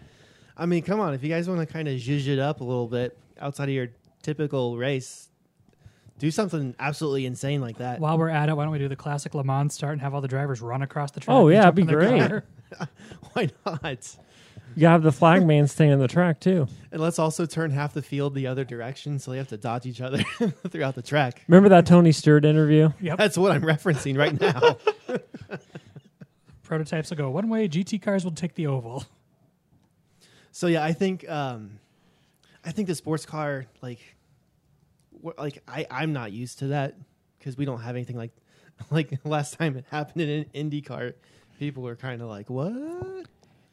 [0.56, 2.64] I mean, come on, if you guys want to kind of zhuzh it up a
[2.64, 3.88] little bit outside of your
[4.22, 5.31] typical race,
[6.20, 8.00] do something absolutely insane like that.
[8.00, 10.14] While we're at it, why don't we do the classic Le Mans start and have
[10.14, 11.34] all the drivers run across the track?
[11.36, 12.30] Oh, and yeah, jump it'd in be their great.
[12.30, 12.44] car?
[13.34, 14.18] Why not?
[14.76, 16.68] You have the flagman staying on the track too.
[16.94, 19.86] And let's also turn half the field the other direction, so they have to dodge
[19.86, 20.20] each other
[20.70, 21.44] throughout the track.
[21.50, 22.90] Remember that Tony Stewart interview?
[23.02, 23.18] Yep.
[23.18, 24.78] That's what I'm referencing right now.
[26.64, 27.68] Prototypes will go one way.
[27.68, 29.04] GT cars will take the oval.
[30.54, 31.80] So yeah, I think um,
[32.64, 34.21] I think the sports car like wh-
[35.38, 36.96] like I I'm not used to that
[37.38, 38.32] because we don't have anything like
[38.92, 41.14] like last time it happened in an IndyCar.
[41.60, 43.28] People were kind of like, "What?"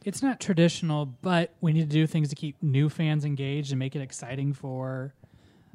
[0.05, 3.79] It's not traditional, but we need to do things to keep new fans engaged and
[3.79, 5.15] make it exciting for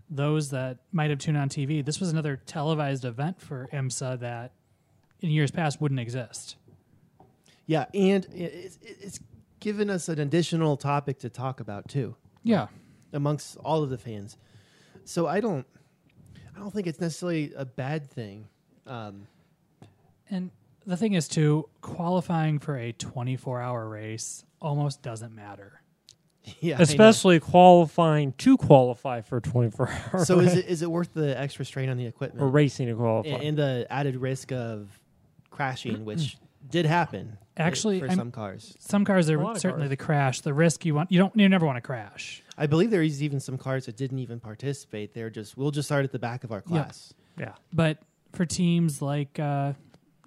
[0.10, 1.84] those that might have tuned on TV.
[1.84, 4.54] This was another televised event for IMSA that
[5.22, 6.56] in years past wouldn't exist.
[7.66, 9.20] Yeah, and it's, it's
[9.60, 12.68] given us an additional topic to talk about too Yeah.
[13.12, 14.38] amongst all of the fans.
[15.06, 15.66] So I don't
[16.56, 18.48] I don't think it's necessarily a bad thing.
[18.88, 19.28] Um,
[20.30, 20.52] And
[20.86, 25.82] the thing is, too, qualifying for a 24 hour race almost doesn't matter.
[26.60, 30.28] yeah, Especially qualifying to qualify for 24 hours.
[30.28, 32.44] So is it is it worth the extra strain on the equipment?
[32.44, 33.30] or racing to qualify?
[33.30, 34.90] and, and the added risk of
[35.50, 36.38] crashing, which
[36.70, 37.38] did happen.
[37.56, 39.90] Actually, for I'm- some cars, Some cars are certainly cars.
[39.90, 41.12] the crash, the risk you want.
[41.12, 41.36] You don't.
[41.36, 42.43] You never want to crash.
[42.58, 45.14] I believe there is even some cars that didn't even participate.
[45.14, 47.14] They're just we'll just start at the back of our class.
[47.38, 47.54] yeah.
[47.72, 48.00] But
[48.34, 49.74] for teams like uh,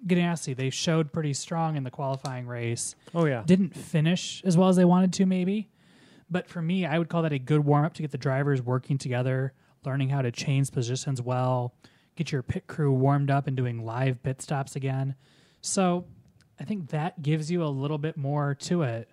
[0.05, 2.95] Ganassi, they showed pretty strong in the qualifying race.
[3.15, 3.43] Oh yeah.
[3.45, 5.69] Didn't finish as well as they wanted to, maybe.
[6.29, 8.61] But for me, I would call that a good warm up to get the drivers
[8.61, 9.53] working together,
[9.85, 11.73] learning how to change positions well,
[12.15, 15.15] get your pit crew warmed up and doing live pit stops again.
[15.61, 16.05] So
[16.59, 19.09] I think that gives you a little bit more to it.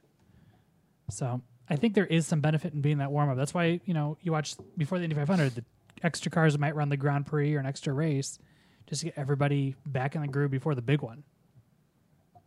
[1.11, 3.37] So I think there is some benefit in being that warm up.
[3.37, 5.65] That's why, you know, you watch before the Indy 500, the
[6.03, 8.39] extra cars might run the Grand Prix or an extra race
[8.87, 11.25] just to get everybody back in the groove before the big one.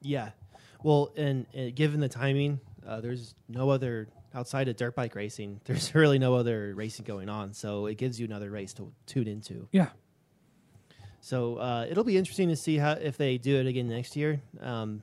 [0.01, 0.29] Yeah.
[0.83, 5.59] Well, and given the timing, uh, there's no other outside of dirt bike racing.
[5.65, 9.27] There's really no other racing going on, so it gives you another race to tune
[9.27, 9.67] into.
[9.71, 9.89] Yeah.
[11.19, 14.41] So uh, it'll be interesting to see how if they do it again next year.
[14.61, 15.01] Um,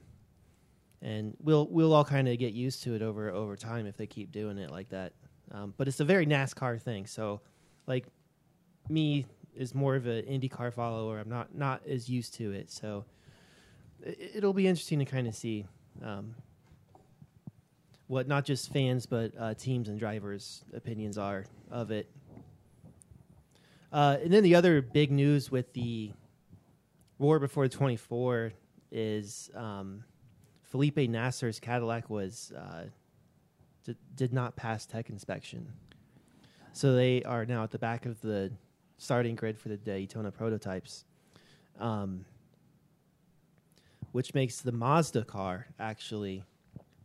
[1.05, 4.07] and we'll we'll all kind of get used to it over over time if they
[4.07, 5.13] keep doing it like that.
[5.53, 7.07] Um, but it's a very NASCAR thing.
[7.07, 7.43] So,
[7.87, 8.07] like
[8.89, 11.19] me is more of an IndyCar follower.
[11.19, 12.71] I'm not not as used to it.
[12.71, 13.05] So
[14.03, 15.67] it, it'll be interesting to kind of see
[16.03, 16.35] um,
[18.07, 22.11] what not just fans but uh, teams and drivers' opinions are of it.
[23.93, 26.11] Uh, and then the other big news with the
[27.19, 28.53] Roar Before the 24
[28.91, 30.03] is um,
[30.75, 32.87] Felipe Nasr's Cadillac was uh,
[33.85, 35.69] did, did not pass tech inspection,
[36.73, 38.51] so they are now at the back of the
[38.99, 41.05] starting grid for the Daytona prototypes,
[41.79, 42.25] um,
[44.11, 46.43] which makes the Mazda car actually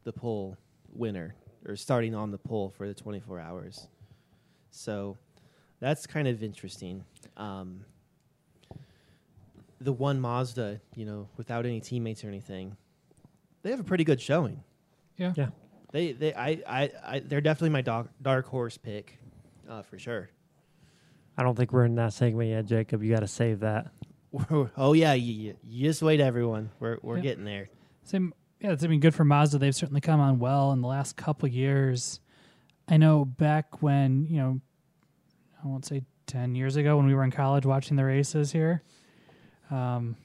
[0.03, 0.57] the pole
[0.91, 1.35] winner
[1.67, 3.87] or starting on the pole for the 24 hours.
[4.71, 5.15] So
[5.79, 7.03] that's kind of interesting.
[7.37, 7.85] Um,
[9.79, 12.75] the one Mazda, you know, without any teammates or anything,
[13.61, 14.63] they have a pretty good showing.
[15.17, 15.33] Yeah.
[15.35, 15.47] Yeah.
[15.91, 19.17] They, they, I, I, I they're definitely my dark, dark horse pick,
[19.69, 20.29] uh, for sure.
[21.37, 23.01] I don't think we're in that segment yet, Jacob.
[23.03, 23.87] You got to save that.
[24.77, 26.69] oh yeah, you, you, you just wait, everyone.
[26.79, 27.23] We're, we're Yeah.
[27.23, 27.69] getting there.
[28.03, 29.57] Same, yeah, it's been good for Mazda.
[29.57, 32.19] They've certainly come on well in the last couple of years.
[32.87, 34.61] I know back when you know,
[35.63, 38.83] I won't say ten years ago when we were in college watching the races here.
[39.71, 40.15] Um,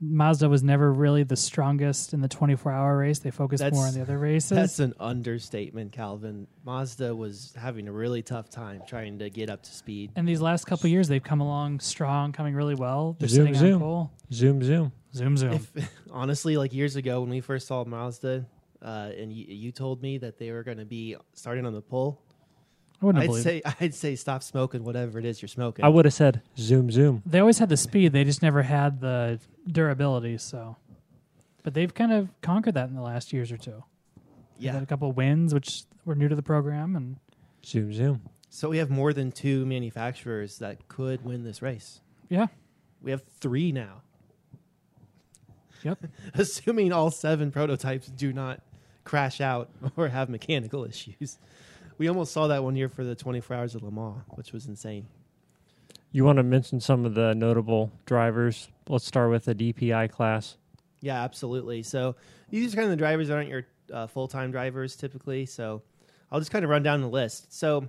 [0.00, 3.18] Mazda was never really the strongest in the 24 hour race.
[3.18, 4.50] They focused more on the other races.
[4.50, 6.46] That's an understatement, Calvin.
[6.64, 10.12] Mazda was having a really tough time trying to get up to speed.
[10.14, 13.16] and these last couple of years, they've come along strong, coming really well.
[13.18, 13.74] They're Zoom, sitting zoom.
[13.74, 14.12] on pole.
[14.32, 14.92] Zoom, zoom.
[15.14, 15.52] Zoom, zoom.
[15.54, 18.46] If honestly, like years ago when we first saw Mazda,
[18.80, 21.82] uh, and you, you told me that they were going to be starting on the
[21.82, 22.22] pole,
[23.00, 23.44] I wouldn't I'd believed.
[23.44, 25.84] say I'd say stop smoking whatever it is you're smoking.
[25.84, 27.22] I would have said zoom, zoom.
[27.24, 28.12] They always had the speed.
[28.12, 29.38] They just never had the
[29.70, 30.38] durability.
[30.38, 30.76] So,
[31.62, 33.84] but they've kind of conquered that in the last years or two.
[34.58, 34.72] Yeah.
[34.72, 37.16] had a couple of wins, which were new to the program, and
[37.64, 38.22] Zoom, zoom.
[38.50, 42.00] So we have more than two manufacturers that could win this race.
[42.28, 42.46] yeah,
[43.02, 44.02] We have three now.
[45.84, 45.98] Yep.
[46.34, 48.62] assuming all seven prototypes do not
[49.04, 51.38] crash out or have mechanical issues.
[51.98, 54.66] We almost saw that one year for the 24 Hours of Le Mans, which was
[54.66, 55.06] insane.
[56.12, 58.68] You want to mention some of the notable drivers?
[58.88, 60.56] Let's start with the DPI class.
[61.00, 61.82] Yeah, absolutely.
[61.82, 62.16] So
[62.50, 65.44] these are kind of the drivers that aren't your uh, full time drivers typically.
[65.44, 65.82] So
[66.30, 67.52] I'll just kind of run down the list.
[67.52, 67.88] So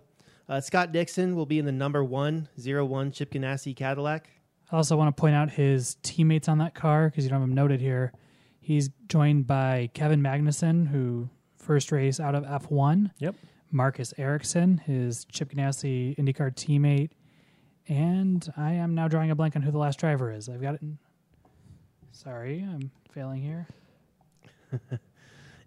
[0.49, 4.29] uh, Scott Dixon will be in the number one zero one Chip Ganassi Cadillac.
[4.71, 7.47] I also want to point out his teammates on that car because you don't have
[7.47, 8.13] them noted here.
[8.59, 13.11] He's joined by Kevin Magnussen, who first race out of F1.
[13.17, 13.35] Yep.
[13.71, 17.11] Marcus Ericsson, his Chip Ganassi IndyCar teammate.
[17.87, 20.47] And I am now drawing a blank on who the last driver is.
[20.49, 20.81] I've got it.
[20.81, 20.97] In,
[22.11, 23.67] sorry, I'm failing here.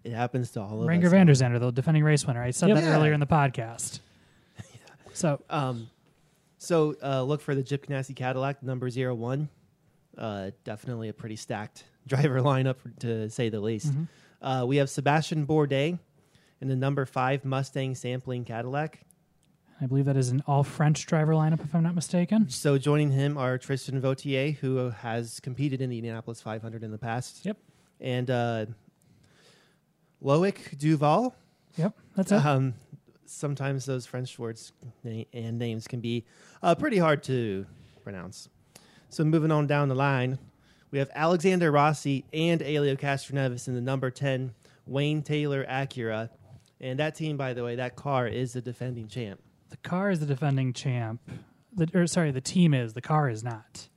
[0.05, 1.11] It happens to all of Renger us.
[1.11, 2.43] van der Zande, the defending race winner.
[2.43, 2.77] I said Yep.
[2.79, 2.95] that Yeah.
[2.97, 4.01] earlier in the podcast.
[5.13, 5.89] So Um,
[6.57, 9.47] so uh, look for the Chip Ganassi Cadillac number zero one.
[10.17, 13.93] Uh, definitely a pretty stacked driver lineup to say the least.
[13.93, 14.07] mhm.
[14.41, 15.99] Uh, we have Sebastian Bourdais
[16.63, 19.01] in the number five Mustang sampling Cadillac.
[19.81, 22.49] I believe that is an all French driver lineup, if I'm not mistaken.
[22.49, 26.97] So joining him are Tristan Vautier, who has competed in the Indianapolis 500 in the
[26.97, 27.45] past.
[27.45, 27.57] Yep.
[27.99, 28.65] And uh,
[30.23, 31.35] Loic Duval.
[31.75, 32.45] Yep, that's it.
[32.45, 32.75] Um,
[33.25, 34.71] sometimes those French words
[35.03, 36.23] na- and names can be
[36.61, 37.65] uh, pretty hard to
[38.03, 38.47] pronounce.
[39.09, 40.39] So moving on down the line,
[40.91, 44.53] we have Alexander Rossi and Elio Castroneves in the number 10
[44.85, 46.29] Wayne Taylor Acura.
[46.83, 49.39] And that team, by the way, that car is the defending champ.
[49.69, 51.21] The car is the defending champ.
[51.73, 52.93] The, or sorry, the team is.
[52.93, 53.87] The car is not.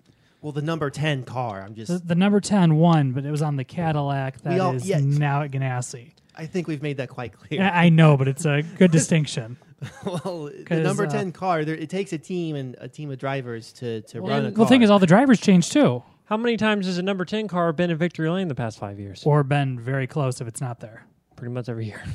[0.41, 3.43] Well, the number 10 car, I'm just, The, the number 10 won, but it was
[3.43, 5.01] on the Cadillac that We is yeah.
[5.01, 6.13] now at Ganassi.
[6.37, 7.63] I think we've made that quite clear.
[7.63, 9.57] I I know, but it's a good distinction.
[10.05, 13.19] well, the number uh, 10 car, there, it takes a team and a team of
[13.19, 14.61] drivers to, to Well, run a and- car.
[14.61, 17.25] Well, the thing is, all the drivers change too, How many times has a number
[17.25, 19.25] 10 car been in victory lane the past five years?
[19.27, 21.05] or been very close if it's not there.
[21.35, 22.05] Pretty much every year.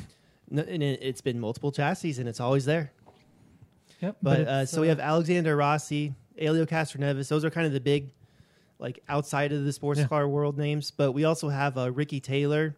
[0.58, 2.92] And it, it's been multiple chassis and it's always there.
[4.00, 4.16] Yep.
[4.22, 7.28] But, uh, it's, so we have Alexander Rossi, Elio Castroneves.
[7.28, 8.12] Those are kind of the big,
[8.78, 10.08] like outside of the sports Yeah.
[10.08, 10.90] car world names.
[10.90, 12.76] But we also have uh, Ricky Taylor,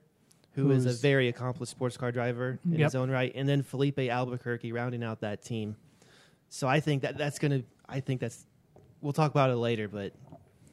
[0.52, 2.80] who is Who's- a very accomplished sports car driver in Yep.
[2.80, 5.76] his own right, and then Filipe Albuquerque rounding out that team.
[6.50, 7.62] So I think that that's gonna.
[7.88, 8.46] I think that's.
[9.00, 10.12] We'll talk about it later, but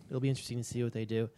[0.09, 1.29] it'll be interesting to see what they do.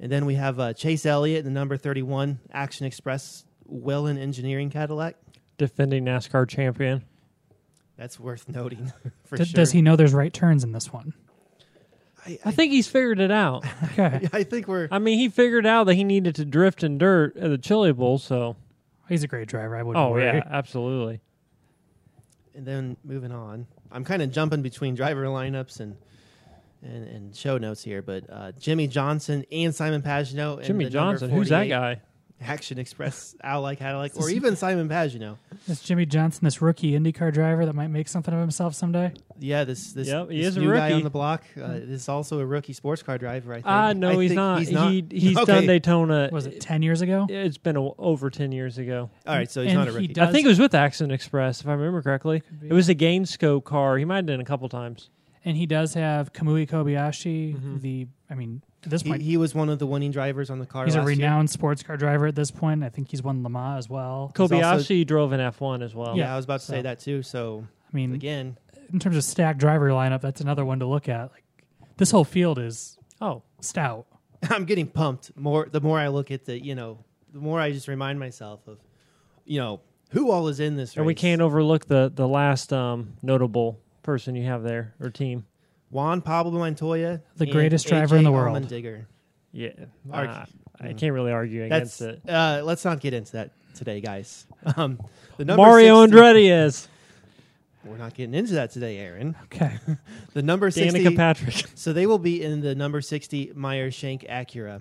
[0.00, 5.16] And then we have uh, Chase Elliott, the number thirty-one Action Express Whelen Engineering Cadillac.
[5.58, 7.04] Defending NASCAR champion.
[7.96, 8.92] That's worth noting
[9.24, 9.54] for D- sure.
[9.54, 11.12] Does he know there's right turns in this one?
[12.26, 13.64] I, I think he's figured it out.
[13.92, 14.28] Okay.
[14.32, 17.36] I think we're I mean, he figured out that he needed to drift in dirt
[17.36, 18.56] at the Chili Bowl, so.
[19.08, 19.76] He's a great driver.
[19.76, 20.24] I wouldn't Oh, worry.
[20.24, 21.20] yeah, absolutely.
[22.54, 23.66] and then moving on.
[23.90, 25.96] I'm kind of jumping between driver lineups and
[26.84, 30.64] and, and show notes here, but uh, Jimmie Johnson and Simon Pagenaud.
[30.64, 32.00] Jimmy the Johnson, who's that guy?
[32.42, 35.36] Action Express Ally Cadillac, or even Simon Pagenaud.
[35.68, 39.12] Is Jimmie Johnson this rookie IndyCar driver that might make something of himself someday?
[39.38, 40.94] Yeah, this this, Yep, he this is a new guy rookie.
[40.94, 41.44] on the block.
[41.60, 43.52] Uh, this is also a rookie sports car driver.
[43.52, 43.66] I think.
[43.66, 44.58] Ah, no, I he's think not.
[44.60, 44.90] He's not.
[44.92, 45.52] He he's Okay.
[45.52, 46.28] done Daytona.
[46.32, 47.26] Was it 10 years ago?
[47.28, 49.10] It's been a, over ten years ago.
[49.26, 50.12] All right, so he's And not a he rookie.
[50.14, 52.42] does- I think it was with Action Express, if I remember correctly.
[52.60, 52.68] Be.
[52.68, 53.96] It was a Gainsco car.
[53.98, 55.10] He might have done it a couple times.
[55.44, 57.80] And he does have Kamui Kobayashi, Mhm.
[57.80, 60.58] the, I mean, at this he, point, he was one of the winning drivers on
[60.58, 60.86] the car.
[60.86, 61.16] he's a last year.
[61.16, 62.82] renowned sports car driver at this point.
[62.82, 64.32] I think he's won Le Mans as well.
[64.34, 66.16] He's also- Kobayashi drove an F1 as well.
[66.16, 67.22] Yeah, I was about to say that too.
[67.22, 68.56] So I mean, again,
[68.90, 71.30] in terms of stacked driver lineup, that's another one to look at.
[71.30, 71.44] Like
[71.98, 74.06] this whole field is Oh, stout.
[74.50, 77.70] I'm getting pumped more the more I look at the you know the more I
[77.70, 78.78] just remind myself of
[79.44, 80.96] you know who all is in this.
[80.96, 85.44] and we can't overlook the the last um, notable person you have there or team.
[85.92, 88.56] Juan Pablo Montoya, The and greatest driver in the world.
[88.60, 89.04] Allmendinger.
[89.52, 89.68] Yeah,
[90.10, 90.46] Arg- Ah,
[90.80, 90.98] I Mm.
[90.98, 92.30] can't really argue That's against it.
[92.30, 94.46] uh, let's not get into that today, guys.
[94.76, 94.98] Um,
[95.36, 96.88] the number Mario 60 Andretti is
[97.84, 99.36] We're not getting into that today, Aaron.
[99.44, 99.78] Okay.
[100.34, 101.04] The number sixty.
[101.04, 101.66] Danica Patrick.
[101.74, 104.80] so they will be in the number sixty Meyer Shank Acura.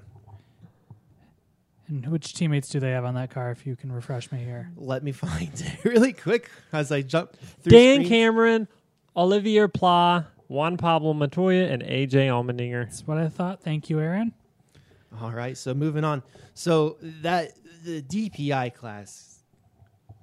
[1.87, 3.51] and which teammates do they have on that car?
[3.51, 4.71] If you can refresh me here.
[4.77, 7.71] Let me find it really quick as I jump through.
[7.71, 8.09] Dan screens.
[8.09, 8.67] Cameron,
[9.17, 12.83] Olivier Pla, Juan Pablo Montoya, and AJ Allmendinger.
[12.83, 13.63] That's what I thought.
[13.63, 14.33] Thank you, Aaron.
[15.21, 16.23] All right, so moving on.
[16.55, 17.53] So that
[17.85, 19.43] the DPI class.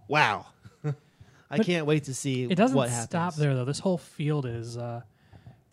[0.06, 0.44] Wow.
[0.84, 3.64] I But can't wait to see It doesn't what stop there though.
[3.64, 5.00] This whole field is uh,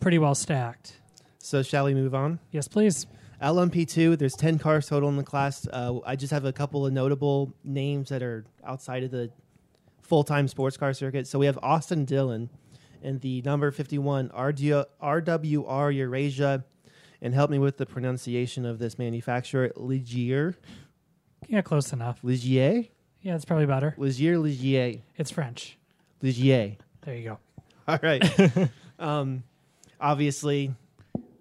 [0.00, 1.00] pretty well stacked.
[1.38, 2.38] So shall we move on?
[2.50, 3.06] Yes, please.
[3.42, 5.68] LMP2, there's 10 cars total in the class.
[5.70, 9.30] Uh, I just have a couple of notable names that are outside of the
[10.00, 11.26] full time sports car circuit.
[11.26, 12.48] So we have Austin Dillon
[13.02, 16.64] in the number 51 RWR Eurasia
[17.22, 20.54] and help me with the pronunciation of this manufacturer, Ligier.
[21.48, 22.20] Yeah, close enough.
[22.22, 22.88] Ligier?
[23.22, 23.94] Yeah, it's probably better.
[23.98, 25.00] Ligier, Ligier.
[25.16, 25.78] It's French.
[26.22, 26.76] Ligier.
[27.02, 27.38] There you go.
[27.88, 28.70] All right.
[28.98, 29.42] um,
[30.00, 30.74] obviously,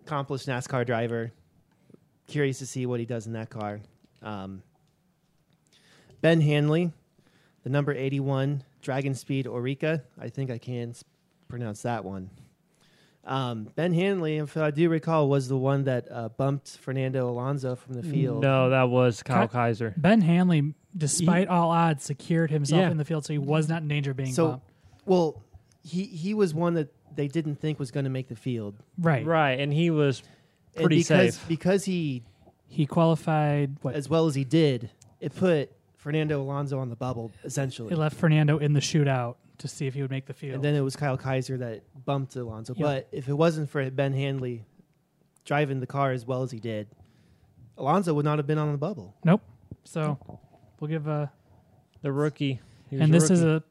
[0.06, 1.32] accomplished NASCAR driver.
[2.28, 3.82] Curious to see what he does in that car.
[4.22, 4.64] Um,
[6.22, 6.91] ben Hanley,
[7.64, 10.01] the number 81 Dragon Speed Oreca.
[10.20, 10.95] I think I can
[11.48, 12.30] pronounce that one.
[13.24, 17.76] Um, ben Hanley, if I do recall, was the one that uh, bumped Fernando Alonso
[17.76, 18.43] from the field.
[18.43, 19.93] No, that was Kyle Ki- Kaiser.
[19.98, 22.91] Ben Hanley, despite all odds, secured himself Yeah.
[22.91, 24.70] in the field, so he was not in danger of being So- bumped.
[25.08, 25.41] Well,
[25.84, 28.76] he, he was one that they didn't think was going to make the field.
[29.00, 29.26] Right.
[29.26, 30.22] Right, and he was
[30.76, 31.48] And pretty because, safe.
[31.48, 32.24] Because he
[32.68, 33.78] He qualified.
[33.82, 33.96] What?
[33.96, 34.89] as well as he did,
[35.20, 37.91] it put Fernando Alonso on the bubble essentially.
[37.91, 40.56] It left Fernando in the shootout to see if he would make the field.
[40.56, 42.74] and then it was Kyle Kaiser that bumped Alonso.
[42.76, 42.84] Yeah.
[42.86, 44.66] But if it wasn't for Ben Hanley
[45.45, 46.88] driving the car as well as he did,
[47.78, 49.16] Alonso would not have been on the bubble.
[49.24, 49.41] nope.
[49.84, 50.18] So
[50.80, 51.28] we'll give uh
[52.01, 52.60] the rookie.
[52.89, 53.64] He was and a this is a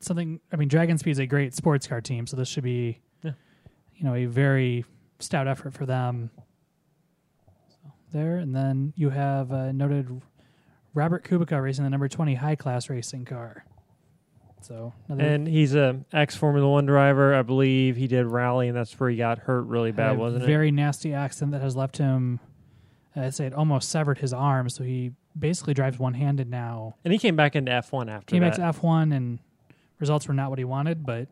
[0.00, 0.40] something.
[0.52, 3.32] I mean, Dragon Speed's a great sports car team, so this should be, Yeah.
[3.96, 4.84] you know, a very
[5.20, 6.30] stout effort for them.
[7.68, 10.20] So there, and then you have uh, noted
[10.94, 13.64] Robert Kubica racing the number twenty high class racing car.
[14.62, 17.96] So and he's a ex Formula One driver, I believe.
[17.96, 20.46] He did rally, and that's where he got hurt really bad, wasn't it?
[20.46, 22.40] very nasty accident that has left him.
[23.16, 26.94] uh, I'd say it almost severed his arm, so he basically drives one handed now.
[27.04, 28.50] And he came back into F one after Came that.
[28.50, 29.38] back to F one, and
[29.98, 31.28] results were not what he wanted, but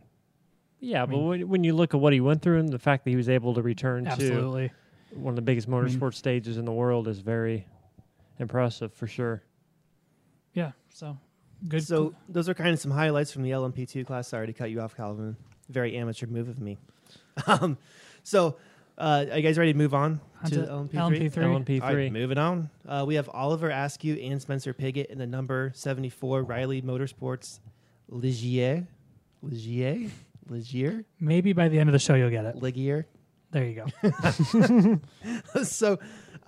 [0.80, 3.04] yeah, but mean- when, when you look at what he went through and the fact
[3.04, 4.72] that he was able to return absolutely.
[5.10, 7.66] to one of the biggest mean- motorsport stages in the world is very
[8.38, 9.42] impressive for sure.
[10.54, 10.72] Yeah.
[10.92, 11.16] So
[11.68, 11.86] good.
[11.86, 14.28] So those are kind of some highlights from the LMP2 class.
[14.28, 15.36] Sorry to cut you off, Calvin.
[15.68, 16.78] Very amateur move of me.
[17.46, 17.78] um,
[18.22, 18.56] so,
[18.98, 20.90] uh, are you guys ready to move on On to to LMP3?
[20.92, 21.32] LMP3.
[21.32, 21.82] LMP3.
[21.82, 22.70] All right, moving on.
[22.86, 27.61] Uh, we have Oliver Askew and Spencer Pigot in the number 74 Riley Motorsports
[28.11, 28.86] Ligier.
[29.42, 30.11] Ligier?
[30.48, 31.04] Ligier?
[31.18, 32.56] Maybe by the end of the show you'll get it.
[32.56, 33.06] Ligier?
[33.52, 35.62] There you go.
[35.64, 35.98] so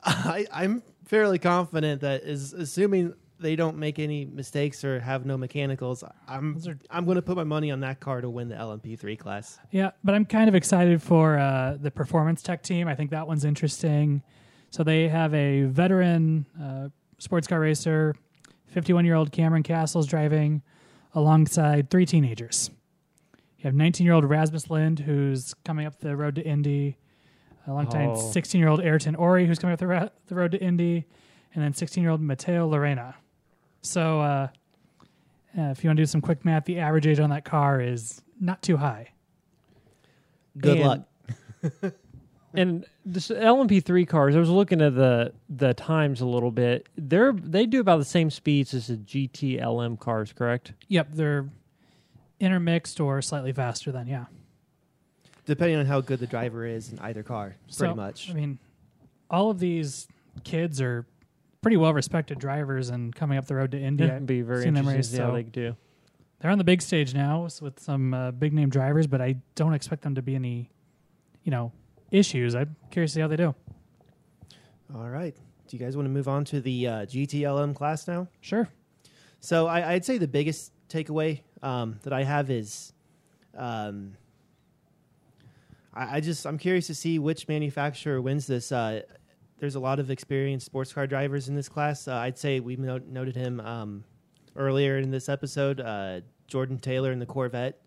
[0.05, 5.37] I, I'm fairly confident that is assuming they don't make any mistakes or have no
[5.37, 6.03] mechanicals.
[6.27, 8.55] I'm Those are- I'm going to put my money on that car to win the
[8.57, 9.59] LMP3 class.
[9.71, 12.89] yeah, but I'm kind of excited for uh, the performance tech team.
[12.89, 14.23] I think that one's interesting.
[14.71, 16.89] So they have a veteran uh,
[17.19, 18.15] sports car racer,
[18.69, 20.63] 51 year old Cameron Cassels driving
[21.15, 22.71] alongside three teenagers.
[23.59, 26.97] You have 19 year old Rasmus Lindh, who's coming up the road to Indy,
[27.67, 28.31] a alongside Oh.
[28.33, 31.05] 16 year old Ayrton Ori, who's coming up the, ra- the road to Indy,
[31.55, 33.15] and then 16 year old Matteo Lorena.
[33.83, 34.49] So, uh,
[35.59, 37.81] uh, if you want to do some quick math, the average age on that car
[37.81, 39.11] is not too high.
[40.59, 41.93] Good And- luck.
[42.55, 46.87] And this LMP3 cars, I was looking at the the times a little bit.
[46.97, 50.75] They're they do about the same speeds as the GTLM cars, correct?
[50.89, 51.49] Yep, they're
[52.41, 54.27] intermixed or slightly faster than yeah.
[55.47, 58.31] Depending on how good the driver is in either car, So, pretty much.
[58.31, 58.59] I mean,
[59.31, 60.07] all of these
[60.45, 61.07] kids are
[61.63, 64.05] pretty well respected drivers, and coming up the road to Indy.
[64.05, 65.07] It'd be very interesting race.
[65.09, 65.77] to see how So they do.
[66.41, 69.37] they're on the big stage now s- with some uh, big name drivers, but I
[69.55, 70.71] don't expect them to be any,
[71.45, 71.73] you know,
[72.11, 72.55] issues.
[72.55, 73.55] I'm curious to see how they do.
[74.95, 75.35] All right.
[75.69, 78.27] Do you guys want to move on to the uh, GTLM class now?
[78.41, 78.69] Sure.
[79.41, 82.93] So I, I'd say the biggest takeaway um, that I have is,
[83.57, 84.15] um,
[85.95, 88.71] I, I just I'm curious to see which manufacturer wins this.
[88.73, 89.03] Uh,
[89.63, 92.09] there's a lot of experienced sports car drivers in this class.
[92.09, 94.03] Uh, I'd say we not- noted him um,
[94.57, 95.79] earlier in this episode.
[95.81, 97.79] Uh, Jordan Taylor in the Corvette.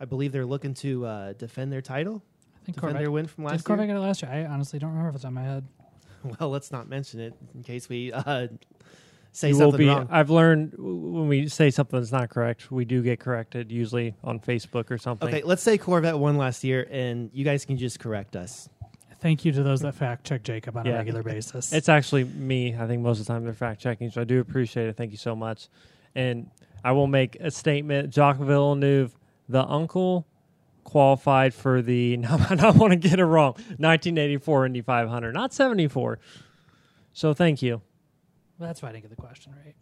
[0.00, 2.20] I believe they're looking to uh, defend their title,
[2.56, 3.00] I think defend Corvette.
[3.02, 3.94] their win from last Did last Corvette year.
[3.94, 4.30] get it last year?
[4.32, 5.64] I honestly don't remember if it's on my head.
[6.40, 8.48] Well, let's not mention it in case we uh,
[9.32, 9.86] say You will something be.
[9.86, 10.08] wrong.
[10.10, 14.14] I've learned w- when we say something that's not correct, we do get corrected usually
[14.24, 15.28] on Facebook or something.
[15.28, 18.68] Okay, let's say Corvette won last year, and you guys can just correct us.
[19.20, 19.98] Thank you to those that mm.
[19.98, 20.92] fact check Jacob on Yeah.
[20.92, 21.72] a regular basis.
[21.72, 22.74] It's actually me.
[22.74, 24.96] I think most of the time they're fact checking, so I do appreciate it.
[24.96, 25.68] Thank you so much.
[26.14, 26.50] And
[26.82, 28.12] I will make a statement.
[28.12, 29.14] Jacques Villeneuve,
[29.48, 30.26] the uncle,
[30.84, 32.16] qualified for the.
[32.20, 33.52] Now I don't want to get it wrong.
[33.78, 36.18] 1984 Indy 500, not 74.
[37.12, 37.82] So thank you.
[38.58, 39.74] That's why I didn't get the question right.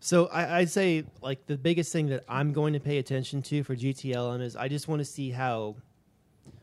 [0.00, 3.62] So I, I'd say like the biggest thing that I'm going to pay attention to
[3.62, 5.76] for GTLM is I just want to see how,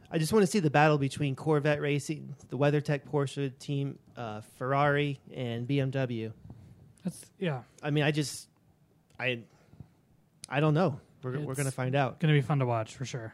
[0.10, 4.42] I just want to see the battle between Corvette Racing, the WeatherTech Porsche team, uh,
[4.58, 6.32] Ferrari, and BMW.
[7.04, 8.48] That's yeah, I mean, I just,
[9.20, 9.40] I,
[10.50, 11.00] I don't know.
[11.24, 12.20] We're we're gonna find out.
[12.20, 13.34] going to be fun to watch for sure.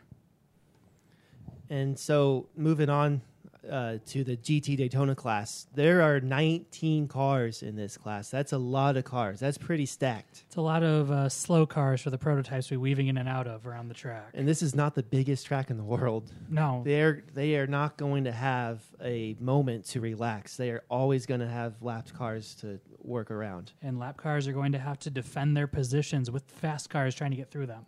[1.70, 3.22] And so moving on,
[3.70, 5.68] uh, to the GT Daytona class.
[5.74, 8.30] There are 19 cars in this class.
[8.30, 9.40] That's a lot of cars.
[9.40, 10.44] That's pretty stacked.
[10.48, 13.30] It's a lot of uh, slow cars for the prototypes to be weaving in and
[13.30, 14.30] out of around the track.
[14.34, 16.32] And this is not the biggest track in the world.
[16.50, 20.58] No, They're they are not going to have a moment to relax.
[20.58, 23.72] They are always going to have lapped cars to work around.
[23.82, 27.32] and lap cars are going to have to defend their positions with fast cars trying
[27.32, 27.86] to get through them.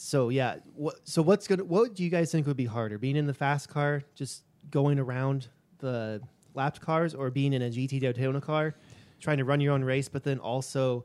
[0.00, 3.16] So yeah, what, so what's gonna what do you guys think would be harder, being
[3.16, 5.48] in the fast car, just going around
[5.80, 6.22] the
[6.54, 8.76] lapped cars, or being in a GT Daytona car,
[9.18, 11.04] trying to run your own race, but then also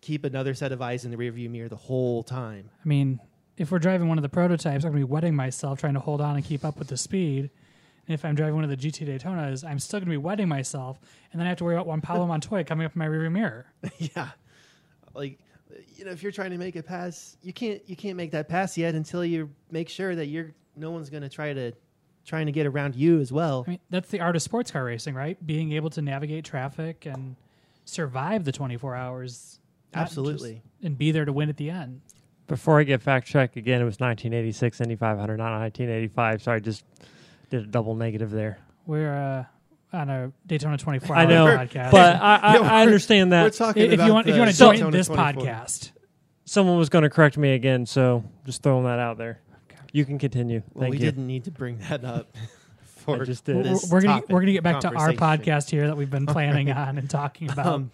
[0.00, 2.70] keep another set of eyes in the rearview mirror the whole time?
[2.82, 3.20] I mean,
[3.58, 6.00] if we're driving one of the prototypes, I'm going to be wetting myself trying to
[6.00, 7.50] hold on and keep up with the speed.
[8.06, 10.48] And if I'm driving one of the GT Daytonas, I'm still going to be wetting
[10.48, 10.98] myself,
[11.30, 13.32] and then I have to worry about Juan Pablo Montoya coming up in my rearview
[13.32, 13.66] mirror.
[13.98, 14.30] yeah,
[15.14, 15.38] like
[15.96, 18.48] you know, if you're trying to make a pass, you can't you can't make that
[18.48, 21.72] pass yet until you make sure that you're no one's going to try to
[22.24, 23.64] trying to get around you as well.
[23.66, 25.44] I mean, that's the art of sports car racing, right?
[25.46, 27.36] Being able to navigate traffic and
[27.84, 29.60] survive the 24 hours.
[29.94, 30.54] Absolutely.
[30.54, 32.00] just- and be there to win at the end.
[32.48, 36.42] Before I get fact checked again, it was 1986 Indy 500, not 1985.
[36.42, 36.84] Sorry, just
[37.50, 38.58] did a double negative there.
[38.86, 39.44] We're uh,
[39.96, 41.90] on a Daytona 24 I know, podcast.
[41.90, 44.34] But I, I, Yeah, I we're- understand We're that talking if about you want, if
[44.34, 45.42] you want to join Daytona this 24.
[45.44, 45.90] podcast,
[46.44, 47.86] someone was going to correct me again.
[47.86, 49.40] So just throwing that out there.
[49.92, 50.62] You can continue.
[50.74, 51.04] Well, Thank we you.
[51.06, 52.36] didn't need to bring that up.
[52.84, 53.64] For I just we're, did.
[53.66, 56.72] this we're gonna we're gonna get back to our podcast here that we've been planning
[56.72, 57.66] on and talking about.
[57.66, 57.90] Um,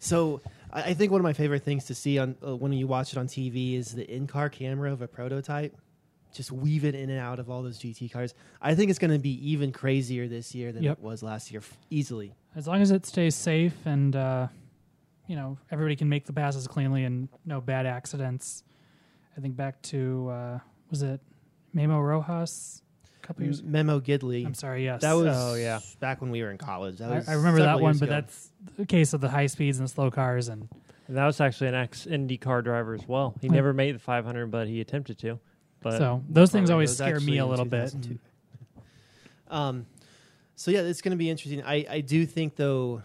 [0.00, 0.40] so
[0.72, 3.12] I, I think one of my favorite things to see on uh, when you watch
[3.12, 5.76] it on TV is the in-car camera of a prototype.
[6.32, 8.34] Just weave it in and out of all those GT cars.
[8.60, 10.98] I think it's going to be even crazier this year than Yep.
[10.98, 12.34] it was last year, f- easily.
[12.56, 14.48] as long as it stays safe and uh,
[15.26, 18.64] you know everybody can make the passes cleanly and no bad accidents.
[19.36, 20.58] I think back to uh,
[20.90, 21.20] was it
[21.74, 22.82] Memo Rojas
[23.22, 23.62] a couple years.
[23.62, 24.44] Memo Gidley.
[24.44, 24.84] I'm sorry.
[24.84, 25.80] Yes, That was Oh, yeah.
[26.00, 26.98] back when we were in college.
[26.98, 28.14] That I, was I remember that several one, years but ago.
[28.20, 30.68] that's the case of the high speeds and the slow cars and
[31.08, 33.34] And that was actually an ex IndyCar driver as well.
[33.40, 33.52] He Yeah.
[33.54, 35.38] never made the 500, but he attempted to.
[35.82, 37.90] But so those things always it scare me a little bit.
[37.92, 38.18] 2002.
[39.50, 39.84] Um,
[40.56, 41.62] so yeah, it's going to be interesting.
[41.62, 43.02] I, I do think though,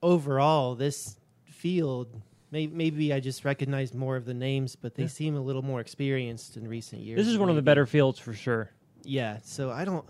[0.00, 2.08] overall, this field,
[2.52, 5.08] may, maybe I just recognize more of the names, but they Yeah.
[5.08, 7.18] seem a little more experienced in recent years.
[7.18, 8.70] this is one of the better fields for sure.
[9.02, 9.38] Yeah.
[9.42, 10.04] So I don't.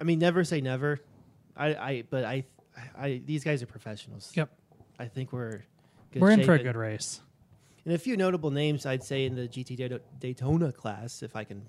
[0.00, 1.00] I mean, never say never.
[1.56, 2.44] I, I but I,
[2.96, 4.30] I these guys are professionals.
[4.34, 4.48] Yep.
[4.98, 5.64] I think we're.
[6.12, 7.20] Good We're in shape for a good race.
[7.84, 11.66] And a few notable names I'd say in the GT Daytona class, if I can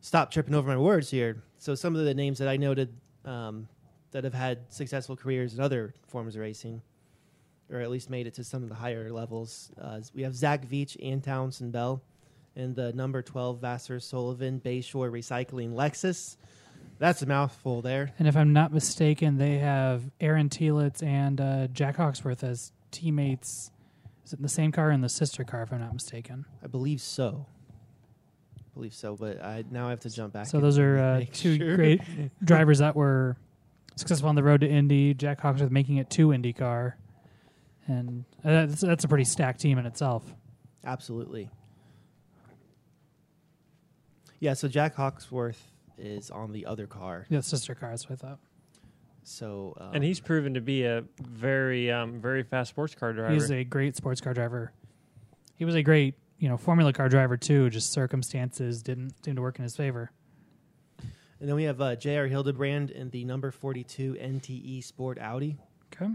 [0.00, 1.42] stop tripping over my words here.
[1.58, 2.94] So some of the names that I noted
[3.24, 3.68] um,
[4.12, 6.82] that have had successful careers in other forms of racing,
[7.70, 9.70] or at least made it to some of the higher levels.
[9.80, 12.02] Uh, we have Zach Veach and Townsend Bell,
[12.56, 16.36] and the number 12 Vasser Sullivan Bayshore Recycling Lexus.
[16.98, 18.12] That's a mouthful there.
[18.18, 23.70] And if I'm not mistaken, they have Aaron Telitz and uh, Jack Hawksworth as teammates.
[24.24, 25.62] Is it the same car in the sister car?
[25.62, 26.44] If I'm not mistaken.
[26.62, 27.46] I believe so.
[28.58, 30.46] I believe so, but I now I have to jump back.
[30.46, 31.76] So those are uh, two sure.
[31.76, 32.00] great
[32.44, 33.36] drivers that were
[33.96, 35.14] successful on the road to Indy.
[35.14, 36.94] Jack Hawksworth making it to IndyCar,
[37.86, 40.24] and uh, that's, that's a pretty stacked team in itself.
[40.84, 41.50] Absolutely.
[44.38, 45.62] Yeah, so Jack Hawksworth
[45.98, 47.26] is on the other car.
[47.28, 47.90] Yeah, sister car.
[47.90, 48.38] That's what I thought.
[49.22, 53.32] So um, and he's proven to be a very, um, very fast sports car driver.
[53.32, 54.72] He's a great sports car driver.
[55.56, 57.68] He was a great, you know, Formula car driver too.
[57.70, 60.10] Just circumstances didn't seem to work in his favor.
[61.38, 62.26] and then we have uh, J.R.
[62.26, 65.56] Hildebrand in the number 42 NTE Sport Audi.
[65.92, 66.10] Okay.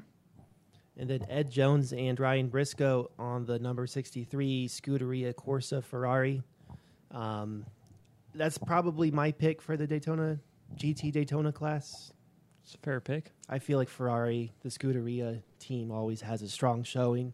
[0.97, 6.41] And then Ed Jones and Ryan Briscoe on the number 63 Scuderia Corsa Ferrari.
[7.11, 7.65] Um,
[8.33, 10.39] that's probably my pick for the Daytona
[10.75, 12.11] GT Daytona class.
[12.65, 13.31] It's a fair pick.
[13.47, 17.31] I feel like Ferrari, the Scuderia team, always has a strong showing.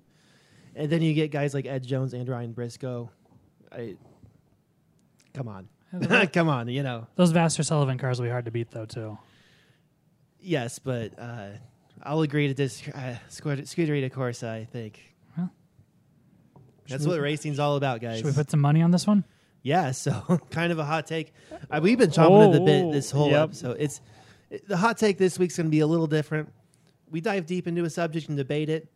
[0.75, 3.09] And then you get guys like Ed Jones and Ryan Briscoe.
[3.71, 3.95] I,
[5.33, 5.69] come on.
[6.33, 7.07] come on, you know.
[7.15, 9.17] Those Vasser Sullivan cars will be hard to beat though too.
[10.41, 11.49] Yes, but uh,
[12.03, 12.85] I'll agree to this.
[12.89, 14.99] Uh, Scud- Scuderia Corsa, I think.
[15.37, 15.47] Huh.
[16.89, 18.17] That's what racing's all about, guys.
[18.17, 19.23] Should we put some money on this one?
[19.63, 21.33] Yeah, so kind of a hot take.
[21.69, 23.43] Uh, we've been chomping at the bit Oh, this whole yep.
[23.43, 23.77] episode.
[23.79, 24.01] It's it,
[24.67, 26.51] the hot take this week's going to be a little different.
[27.09, 28.87] We dive deep into a subject and debate it,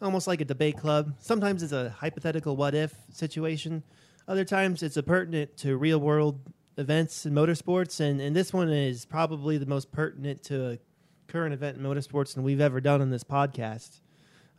[0.00, 1.14] almost like a debate club.
[1.20, 3.82] Sometimes it's a hypothetical what if situation.
[4.26, 6.40] Other times it's a pertinent to real world
[6.76, 10.78] events in motorsports, and, and this one is probably the most pertinent to a
[11.26, 14.00] current event in motorsports than we've ever done on this podcast.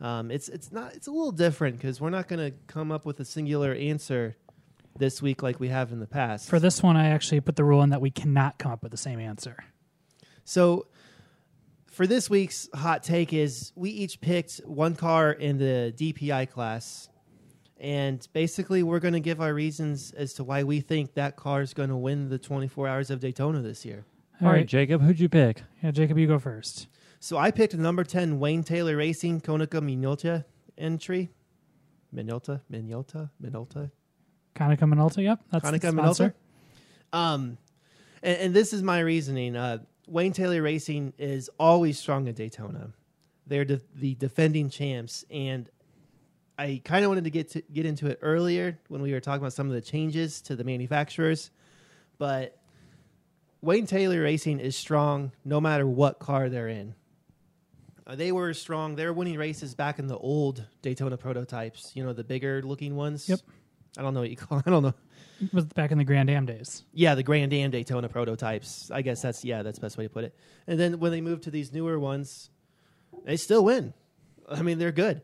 [0.02, 3.06] Um, it's it's not it's a little different because we're not going to come up
[3.06, 4.38] with a singular answer
[4.98, 6.50] this week like we have in the past.
[6.50, 8.92] For this one, I actually put the rule in that we cannot come up with
[8.92, 9.58] the same answer.
[10.50, 10.88] So
[11.92, 17.08] for this week's hot take is we each picked one car in the DPI class.
[17.80, 21.62] And basically, we're going to give our reasons as to why we think that car
[21.62, 24.06] is going to win the 24 Hours of Daytona this year.
[24.42, 25.62] All right, Jacob, who'd you pick?
[25.84, 26.88] Yeah, Jacob, you go first.
[27.20, 30.46] So I picked number 10 Wayne Taylor Racing Konica Minolta
[30.80, 31.30] entry.
[32.14, 32.62] Minolta?
[32.72, 33.30] Minolta?
[33.40, 33.92] Minolta?
[34.56, 35.42] Konica Minolta, yep.
[35.52, 36.34] That's the Konica sponsor.
[37.14, 37.18] Minolta?
[37.18, 37.58] Um,
[38.24, 39.56] and, and this is my reasoning.
[39.56, 39.80] Uh,
[40.10, 42.92] Wayne Taylor Racing is always strong at Daytona.
[43.46, 45.70] They're de- the defending champs, and
[46.58, 49.42] I kind of wanted to get to get into it earlier when we were talking
[49.42, 51.52] about some of the changes to the manufacturers,
[52.18, 52.58] but
[53.62, 56.96] Wayne Taylor Racing is strong no matter what car they're in.
[58.08, 58.96] Uh, they were strong.
[58.96, 61.92] They were winning races back in the old Daytona prototypes.
[61.94, 63.30] You know, the bigger looking ones.
[63.30, 63.40] Yep.
[64.00, 64.64] I don't know what you call.
[64.66, 64.94] I don't know.
[65.42, 66.84] It was back in the Grand Am days.
[66.94, 68.90] Yeah, the Grand Am Daytona prototypes.
[68.92, 70.34] I guess that's yeah, that's the best way to put it.
[70.68, 72.50] And then when they move to these newer ones,
[73.26, 73.94] they still win.
[74.50, 75.22] I mean, they're good,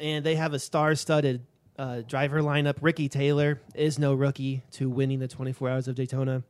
[0.00, 1.46] and they have a star-studded
[1.78, 2.78] uh, driver lineup.
[2.80, 6.42] Ricky Taylor is no rookie to winning the 24 Hours of Daytona.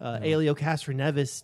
[0.00, 1.42] Uh, Elio Castroneves,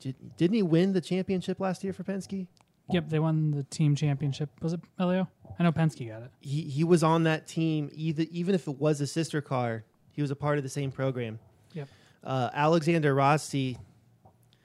[0.00, 2.48] did, didn't he win the championship last year for Penske?
[2.90, 4.50] Yep, they won the team championship.
[4.60, 5.28] Was it Elio?
[5.58, 6.30] I know Penske got it.
[6.40, 7.90] He he was on that team.
[7.94, 10.90] Either even if it was a sister car, he was a part of the same
[10.92, 11.38] program.
[11.72, 11.88] Yep.
[12.22, 13.78] Uh, Alexander Rossi,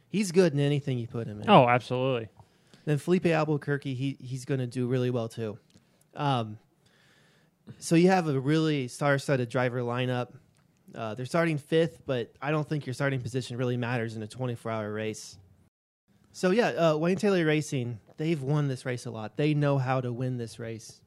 [0.09, 1.49] he's good in anything you put him in.
[1.49, 2.27] Oh, absolutely.
[2.85, 5.57] Then Filipe Albuquerque, he he's going to do really well too.
[6.15, 6.57] Um,
[7.77, 10.29] so you have a really star-studded driver lineup.
[10.95, 14.27] Uh, they're starting fifth, but I don't think your starting position really matters in a
[14.27, 15.37] 24-hour race.
[16.39, 19.35] So yeah, uh, Wayne Taylor Racing, they've won this race a lot.
[19.35, 21.01] They know how to win this race.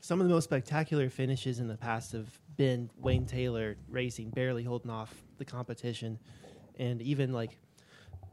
[0.00, 4.64] Some of the most spectacular finishes in the past have been Wayne Taylor Racing barely
[4.64, 6.18] holding off the competition,
[6.76, 7.56] and even like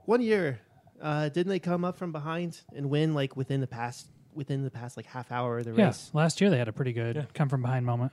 [0.06, 0.60] one year,
[1.00, 4.72] uh, didn't they come up from behind and win like within the past within the
[4.72, 6.10] past like half hour of the Yeah, race?
[6.12, 7.26] last year they had a pretty good Yeah.
[7.36, 8.12] come from behind moment.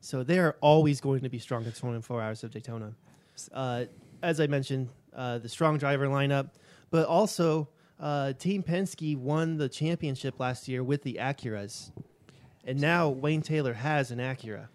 [0.00, 2.96] So they are always going to be strong at 24 hours of Daytona.
[3.52, 3.84] Uh,
[4.20, 6.50] as I mentioned, uh, the strong driver lineup,
[6.90, 7.68] but also
[7.98, 11.92] uh, Team Penske won the championship last year with the Acuras,
[12.64, 14.68] and now Wayne Taylor has an Acura.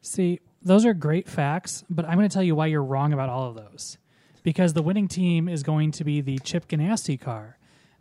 [0.00, 3.28] See, those are great facts, but I'm going to tell you why you're wrong about
[3.28, 3.98] all of those.
[4.42, 7.58] Because the winning team is going to be the Chip Ganassi car,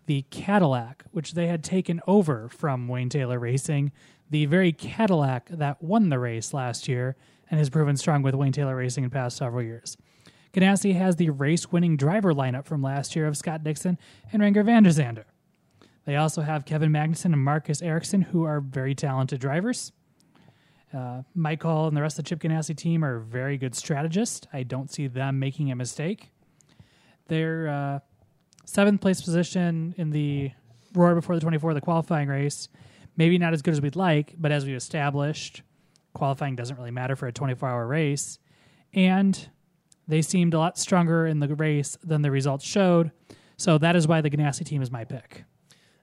[0.07, 3.91] the Cadillac, which they had taken over from Wayne Taylor Racing,
[4.29, 7.15] the very Cadillac that won the race last year
[7.49, 9.97] and has proven strong with Wayne Taylor Racing in past several years.
[10.53, 13.97] Ganassi has the race winning driver lineup from last year of Scott Dixon
[14.31, 15.23] and Renger van der Zande.
[16.05, 19.91] They also have Kevin Magnussen and Marcus Ericsson, who are very talented drivers.
[20.93, 24.45] Uh, Michael and the rest of the Chip Ganassi team are very good strategists.
[24.51, 26.31] I don't see them making a mistake.
[27.27, 27.99] Their uh,
[28.65, 30.51] seventh place position in the
[30.93, 32.67] Roar before the 24, the qualifying race,
[33.15, 35.61] maybe not as good as we'd like, but as we established,
[36.13, 38.39] qualifying doesn't really matter for a 24 hour race.
[38.93, 39.49] And
[40.11, 43.11] they seemed a lot stronger in the race than the results showed.
[43.57, 45.43] So that is why the Ganassi team is my pick.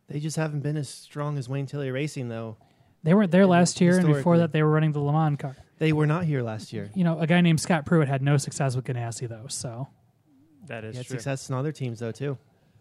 [0.08, 2.56] They just haven't been as strong as Wayne Taylor Racing, though.
[3.02, 5.56] They weren't there last year, and before that, they were running the Le Mans car.
[5.78, 6.90] They were not here last year.
[6.94, 9.46] You know, a guy named Scott Pruett had no success with Ganassi, though.
[9.48, 9.88] So
[10.66, 11.16] that is He had true.
[11.16, 12.38] success in other teams, though, too.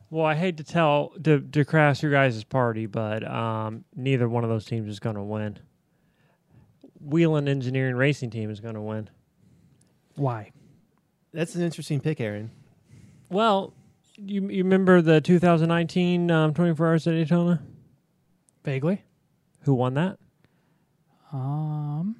[0.09, 4.43] Well, I hate to tell to, to crash your guys' party, but um, neither one
[4.43, 5.59] of those teams is going to win.
[6.99, 9.09] Whelen Engineering Racing Team is going to win.
[10.15, 10.51] why?
[11.33, 12.51] That's an interesting pick, Aaron.
[13.29, 13.73] Well,
[14.17, 17.61] you you remember the 2019 um, 24 Hours at Daytona?
[18.63, 19.03] Vaguely.
[19.61, 20.17] Who won that?
[21.33, 22.15] Um,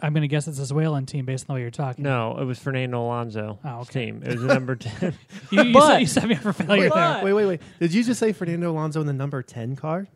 [0.00, 2.04] I'm going to guess it's a Whelen team based on the way you're talking.
[2.04, 4.06] No, it was Fernando Alonso's Oh, okay.
[4.06, 4.22] team.
[4.22, 5.14] It was the number 10.
[5.50, 7.24] you, you, But- set, you set me up for failure there.
[7.24, 7.60] Wait, wait, wait.
[7.80, 10.06] Did you just say Fernando Alonso in the number 10 car?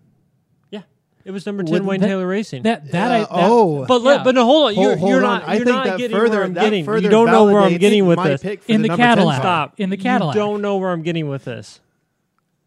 [1.24, 2.62] It was number 10 Wouldn't Wayne that- Taylor Racing.
[2.64, 3.84] That that Uh, I that, oh.
[3.86, 4.24] but let, yeah.
[4.24, 4.74] but no, hold on.
[4.82, 5.40] You're, hold you're on.
[5.40, 5.48] not.
[5.48, 6.84] I You're think not that getting further, where I'm that getting.
[6.84, 8.42] further You don't know where I'm validates getting with my this.
[8.42, 9.34] pick for In the, the number 10 Cadillac.
[9.36, 9.42] car.
[9.68, 9.74] Stop.
[9.80, 10.34] in the You Cadillac.
[10.34, 11.80] don't know where I'm getting with this.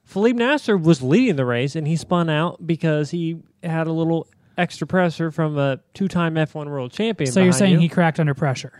[0.04, 4.26] Philippe Nasr was leading the race, and he spun out because he had a little
[4.56, 7.30] extra pressure from a two-time F1 World Champion.
[7.30, 7.78] so you're behind saying you.
[7.80, 8.72] he cracked under pressure?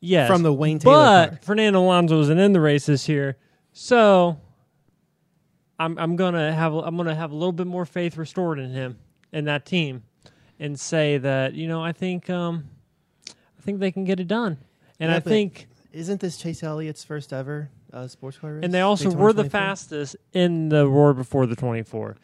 [0.00, 1.38] yes From the Wayne Taylor but car.
[1.42, 3.36] Fernando Alonso wasn't in the race this year,
[3.72, 4.38] so
[5.78, 8.98] I'm I'm gonna have I'm gonna have a little bit more faith restored in him
[9.32, 10.04] and that team,
[10.60, 12.64] and say that you know I think um
[13.28, 14.58] I think they can get it done,
[15.00, 18.64] and Yeah, I think Isn't this Chase Elliott's first ever uh, sports car race?
[18.64, 19.50] and they also Daytona were the 24?
[19.60, 22.16] fastest in the roar before the 24.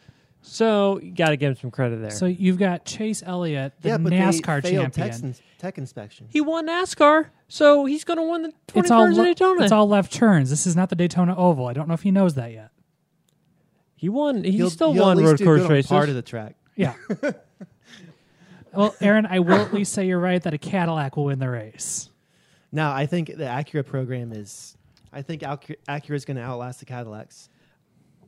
[0.43, 2.09] So you got to give him some credit there.
[2.09, 5.33] So you've got Chase Elliott, the yeah, NASCAR they champion.
[5.33, 6.25] tech, tech inspection.
[6.31, 9.63] he won NASCAR, so he's going to win the It's all 21st le- Daytona.
[9.63, 10.49] it's all left turns.
[10.49, 11.67] This is not the Daytona Oval.
[11.67, 12.70] I don't know if he knows that yet.
[14.01, 14.43] He won.
[14.43, 15.89] He He'll- still he'll won at least road do course good on races.
[15.89, 16.55] Part of the track.
[16.75, 16.95] Yeah.
[18.73, 21.49] well, Aaron, I will at least say you're right that a Cadillac will win the
[21.49, 22.09] race.
[22.71, 24.75] Now, I think the Acura program is.
[25.13, 27.49] I think Acura Acura is going to outlast the Cadillacs.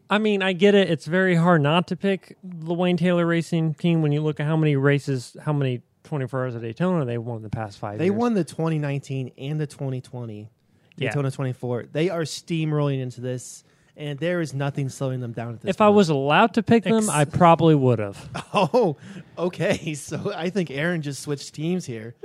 [0.10, 0.92] I mean, I get it.
[0.92, 4.46] It's very hard not to pick the Wayne Taylor Racing team when you look at
[4.46, 7.98] how many races, how many 24 hours of Daytona they won in the past five
[7.98, 8.16] They years.
[8.18, 10.52] won the 2019 and the 2020
[10.98, 11.10] Yeah.
[11.10, 11.86] Daytona 24.
[11.92, 13.64] They are steamrolling into this,
[13.96, 16.84] and there is nothing slowing them down at this If I was allowed to pick
[16.84, 18.30] them, Ex- I probably would have.
[18.56, 18.98] Oh,
[19.38, 19.94] okay.
[19.96, 22.16] So I think Aaron just switched teams here.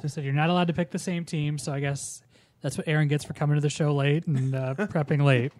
[0.00, 2.22] Just said you're not allowed to pick the same team, so I guess
[2.60, 5.52] that's what Aaron gets for coming to the show late and uh, prepping late.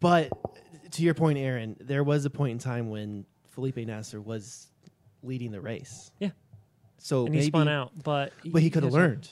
[0.00, 0.30] But
[0.92, 4.66] to your point, Aaron, there was a point in time when Felipe Nasr was
[5.22, 6.10] leading the race.
[6.18, 6.30] Yeah.
[6.98, 9.28] So And maybe, he spun out, but but he could have learned.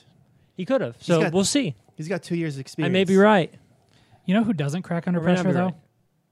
[0.55, 0.95] He could have.
[0.99, 1.75] So got- we'll see.
[1.95, 2.91] He's got two years of experience.
[2.91, 3.53] I may be right.
[4.25, 5.65] You know who doesn't crack under I may not pressure be though?
[5.65, 5.75] right.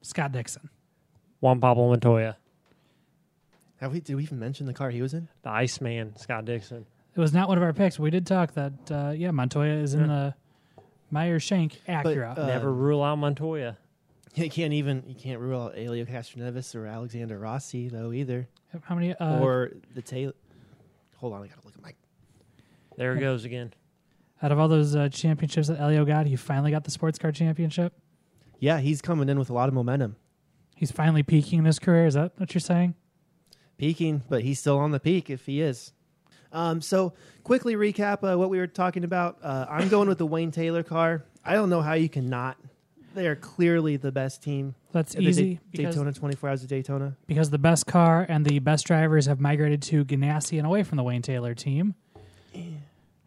[0.01, 0.69] Scott Dixon.
[1.39, 2.37] Juan Pablo Montoya,
[3.77, 3.99] Have we?
[3.99, 5.27] Did we even mention the car he was in?
[5.43, 6.85] the Iceman, Scott Dixon.
[7.15, 7.99] It was not one of our picks.
[7.99, 10.33] We did talk that uh, yeah, Montoya is in the
[11.11, 12.37] Meyer Shank Acura.
[12.37, 13.77] uh, Never rule out Montoya.
[14.35, 18.47] You can't even you can't rule out Elio Castroneves or Alexander Rossi though either,
[18.81, 19.13] How many?
[19.13, 20.33] Uh, or the Taylor.
[21.17, 21.93] Hold on, I gotta look at my.
[22.97, 23.73] There it goes again.
[24.43, 27.31] Out of all those uh, championships that Elio got, he finally got the sports car
[27.31, 27.93] championship.
[28.59, 30.17] Yeah, he's coming in with a lot of momentum,
[30.75, 32.05] He's finally peaking in his career.
[32.05, 32.95] Is that what you're saying?
[33.77, 35.91] peaking, but he's still on the peak if he is.
[36.51, 37.13] Um, so
[37.43, 39.39] quickly recap uh, what we were talking about.
[39.41, 41.23] Uh, I'm going with the Wayne Taylor car.
[41.43, 42.57] I don't know how you can not.
[43.15, 44.75] They are clearly the best team.
[44.91, 47.17] That's easy Da- Daytona 24 Hours of Daytona.
[47.27, 50.97] because the best car and the best drivers have migrated to Ganassi and away from
[50.97, 51.95] the Wayne Taylor team.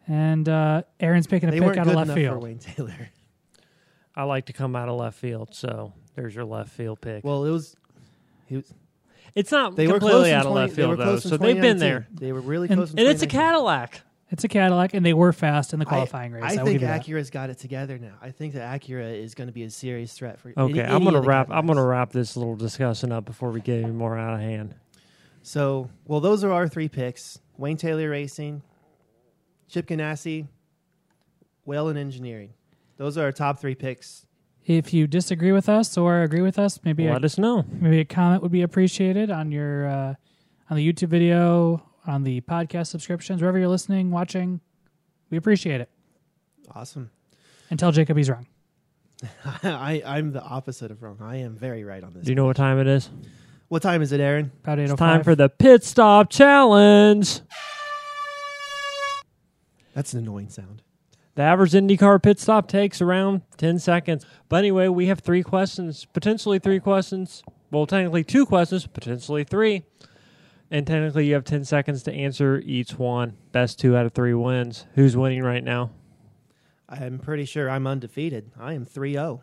[0.07, 2.43] And uh, Aaron's picking a They pick weren't out good of left enough for field.
[2.43, 3.09] Wayne Taylor.
[4.15, 7.23] I like to come out of left field, so there's your left field pick.
[7.23, 7.75] Well, it was.
[8.47, 8.73] He was
[9.35, 11.03] it's not they were completely close in out of 20 left they were field though,
[11.11, 11.79] close in so they've been 2019.
[11.79, 12.91] there, They were really And- close.
[12.93, 13.29] in and it's a 2019.
[13.29, 14.01] Cadillac.
[14.29, 16.43] It's a Cadillac, and they were fast in the I- qualifying race.
[16.43, 17.05] I, I, will think give you that.
[17.05, 18.15] Acura's got it together now.
[18.21, 20.49] I think that Acura is going to be a serious threat for.
[20.49, 21.47] Okay, any, I'm any gonna of the wrap.
[21.49, 21.77] I'm Cadillacs.
[21.77, 24.73] gonna wrap this little discussion up before we get any more out of hand.
[25.43, 28.63] So, well, those are our three picks: Wayne Taylor Racing,
[29.69, 30.47] Chip Ganassi,
[31.65, 32.53] Whelen Engineering.
[32.97, 34.25] Those are our top three picks.
[34.65, 37.63] If you disagree with us or agree with us, maybe a, Let us know.
[37.71, 40.13] maybe a comment would be appreciated on your uh,
[40.69, 44.59] on the YouTube video, on the podcast subscriptions, wherever you're listening, watching.
[45.29, 45.89] We appreciate it.
[46.75, 47.11] Awesome.
[47.69, 48.47] And tell Jacob he's wrong.
[49.63, 51.17] I, I'm the opposite of wrong.
[51.21, 52.23] I am very right on this.
[52.25, 53.09] Do you know what time it is?
[53.69, 54.51] what time is it, Aaron?
[54.63, 57.41] About eight It's oh time for the pit stop challenge.
[59.97, 60.83] That's an annoying sound.
[61.33, 64.27] The average IndyCar pit stop takes around 10 seconds.
[64.47, 67.41] But anyway, we have three questions, potentially three questions.
[67.71, 69.85] Well, technically two questions, potentially three.
[70.69, 73.37] And technically, you have 10 seconds to answer each one.
[73.51, 74.85] Best two out of three wins.
[74.93, 75.89] Who's winning right now?
[76.87, 78.51] I'm pretty sure I'm undefeated.
[78.59, 79.41] I am 3 0.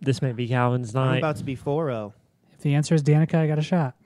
[0.00, 1.10] This may be Calvin's night.
[1.10, 2.14] I'm about to be 4 0.
[2.54, 3.96] if the answer is Danica, I got a shot.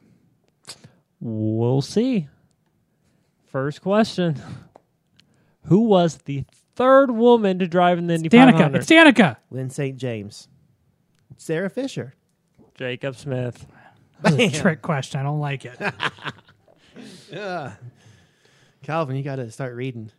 [1.21, 2.29] We'll see.
[3.45, 4.41] First question
[5.65, 6.45] Who was the
[6.75, 8.53] third woman to drive in the Indy Danica.
[8.53, 8.77] 500?
[8.79, 9.37] It's Danica.
[9.51, 9.97] Lyn St.
[9.97, 10.49] James.
[11.37, 12.15] Sarah Fisher.
[12.77, 13.67] Jacob Smith.
[14.23, 15.21] That was a trick question.
[15.21, 15.79] I don't like it.
[17.33, 17.75] Yeah.
[18.83, 20.11] Calvin, you got to start reading.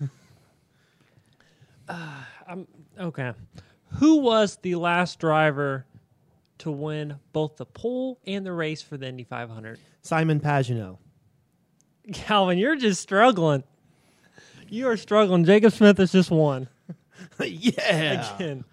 [1.88, 2.56] Uh,
[2.98, 3.32] okay.
[3.98, 5.86] Who was the last driver
[6.58, 9.78] to win both the pole and the race for the Indy 500?
[10.02, 10.98] Simon Pagenaud.
[12.12, 13.62] Calvin, you're just struggling.
[14.68, 15.44] You are struggling.
[15.44, 16.68] Jacob Smith is just one.
[17.40, 18.34] yeah.
[18.34, 18.64] Again.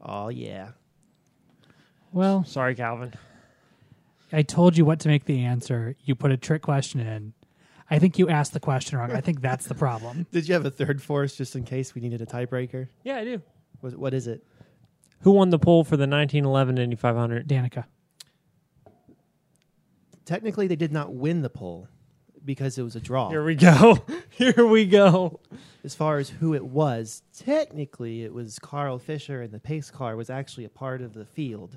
[0.00, 0.70] Oh, yeah.
[2.12, 3.14] Well, Sorry, Calvin.
[4.32, 5.94] I told you what to make the answer.
[6.04, 7.34] You put a trick question in.
[7.90, 9.12] I think you asked the question wrong.
[9.12, 10.26] I think that's the problem.
[10.32, 12.88] Did you have a third force just in case we needed a tiebreaker?
[13.04, 13.42] Yeah, I do.
[13.80, 14.42] What, what is it?
[15.20, 17.46] Who won the poll for the 1911 Indy 500?
[17.46, 17.84] Danica.
[20.24, 21.88] Technically, they did not win the poll
[22.44, 23.28] because it was a draw.
[23.30, 24.04] Here we go.
[24.30, 25.40] Here we go.
[25.84, 30.16] as far as who it was, technically it was Carl Fisher, and the pace car
[30.16, 31.76] was actually a part of the field.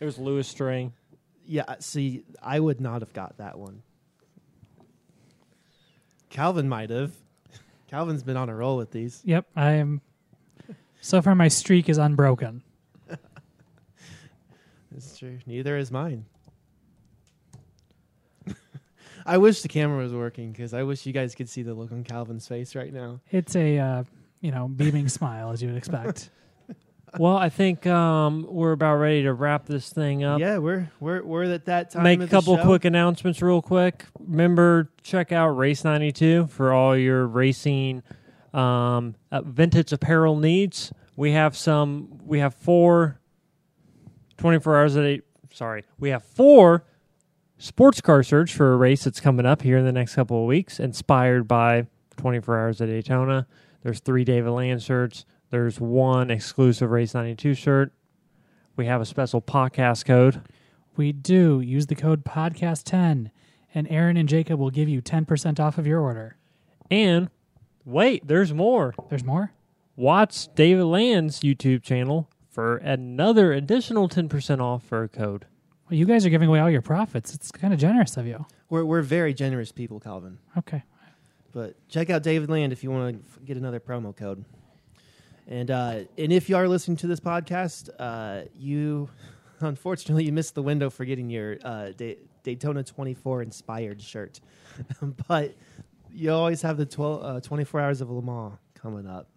[0.00, 0.92] It was Lewis Strang.
[1.46, 3.82] Yeah, uh, see, I would not have got that one.
[6.30, 7.12] Calvin might have.
[7.88, 9.22] Calvin's been on a roll with these.
[9.24, 10.02] Yep, I am
[11.00, 12.62] So far, my streak is unbroken.
[14.92, 15.38] That's true.
[15.46, 16.26] Neither is mine.
[19.28, 21.92] I wish the camera was working because I wish you guys could see the look
[21.92, 23.20] on Calvin's face right now.
[23.30, 24.04] It's a uh,
[24.40, 26.30] you know beaming smile as you would expect.
[27.18, 30.40] well, I think um, we're about ready to wrap this thing up.
[30.40, 32.04] Yeah, we're we're we're at that time.
[32.04, 32.64] Make a of the couple show.
[32.64, 34.06] quick announcements real quick.
[34.18, 38.02] Remember, check out Race 92 for all your racing
[38.54, 40.90] um, uh, vintage apparel needs.
[41.16, 43.20] We have some, we have four
[44.38, 45.22] 24 hours a day.
[45.52, 46.84] Sorry, we have four
[47.58, 50.46] sports car search for a race that's coming up here in the next couple of
[50.46, 51.86] weeks, inspired by
[52.16, 53.46] 24 hours at Daytona.
[53.82, 55.24] There's three David Land shirts.
[55.50, 57.92] There's one exclusive Race 92 shirt.
[58.76, 60.42] We have a special podcast code.
[60.96, 63.30] We do use the code podcast10,
[63.74, 66.36] and Aaron and Jacob will give you 10% off of your order.
[66.90, 67.28] And
[67.84, 68.94] wait, there's more.
[69.08, 69.52] There's more?
[69.96, 75.46] Watch David Land's YouTube channel for another additional 10% off for a code.
[75.88, 77.34] Well, you guys are giving away all your profits.
[77.34, 78.44] It's kind of generous of you.
[78.68, 80.38] We're we're very generous people, Calvin.
[80.56, 80.82] Okay.
[81.52, 84.44] But check out David Land if you want to get another promo code.
[85.46, 89.08] And uh, and if you are listening to this podcast, uh, you
[89.60, 94.40] unfortunately you missed the window for getting your uh, Day- Daytona 24 inspired shirt.
[95.28, 95.54] but
[96.12, 99.28] you always have the 12, uh, 24 hours of Le Mans coming up.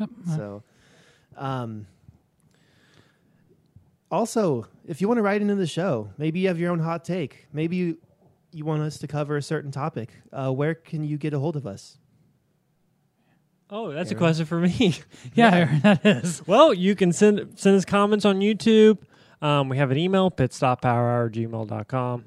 [0.00, 0.10] Yep.
[0.28, 0.62] Uh, So,
[1.36, 1.86] um,
[4.12, 7.02] also, if you want to write into the show, maybe you have your own hot
[7.04, 7.46] take.
[7.52, 7.98] Maybe you,
[8.52, 10.10] you want us to cover a certain topic.
[10.30, 11.96] Uh, where can you get a hold of us?
[13.70, 14.96] Oh, that's a question for me.
[15.34, 16.46] yeah, Aaron, that is.
[16.46, 18.98] well, you can send send us comments on YouTube.
[19.40, 22.24] Um, we have an email, pitstoppowerhour@gmail.com.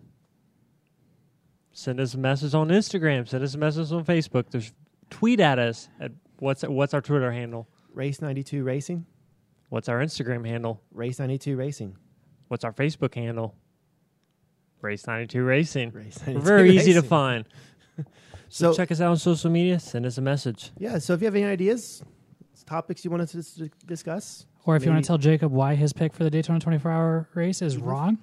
[1.71, 3.27] Send us a message on Instagram.
[3.27, 4.49] Send us a message on Facebook.
[4.49, 4.73] There's
[5.11, 7.67] tweet at us at what's what's our Twitter handle?
[7.93, 9.05] Race 92 Racing?
[9.69, 10.81] What's our Instagram handle?
[10.91, 11.97] Race 92 Racing.
[12.47, 13.55] What's our Facebook handle?
[14.81, 15.91] Race 92 Racing.
[15.91, 17.45] Race We're 92 very easy to find.
[17.97, 18.03] So,
[18.47, 19.79] So, check us out on social media.
[19.79, 20.71] Send us a message.
[20.77, 22.03] yeah, so if you have any ideas,
[22.65, 25.93] topics you want us to discuss, Or if you want to tell Jacob why his
[25.93, 28.17] pick for the Daytona 24 hour race is wrong,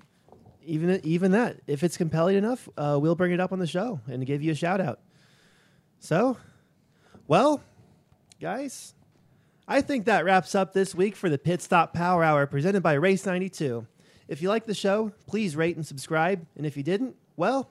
[0.65, 4.01] even even that, if it's compelling enough, uh, we'll bring it up on the show
[4.07, 5.01] and give you a shout out.
[5.99, 6.37] So,
[7.27, 7.63] well,
[8.41, 8.95] guys,
[9.69, 12.95] I think that wraps up this week for the Pit Stop Power Hour presented by
[12.95, 13.87] Race 92.
[14.29, 16.45] If you like the show, please rate and subscribe.
[16.57, 17.71] And if you didn't, well,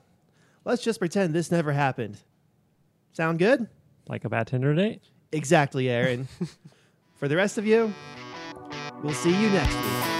[0.64, 2.18] let's just pretend this never happened.
[3.12, 3.68] Sound good?
[4.08, 5.02] Like a bad Tinder date?
[5.32, 6.28] Exactly, Aaron.
[7.16, 7.92] for the rest of you,
[9.02, 10.11] we'll see you next week.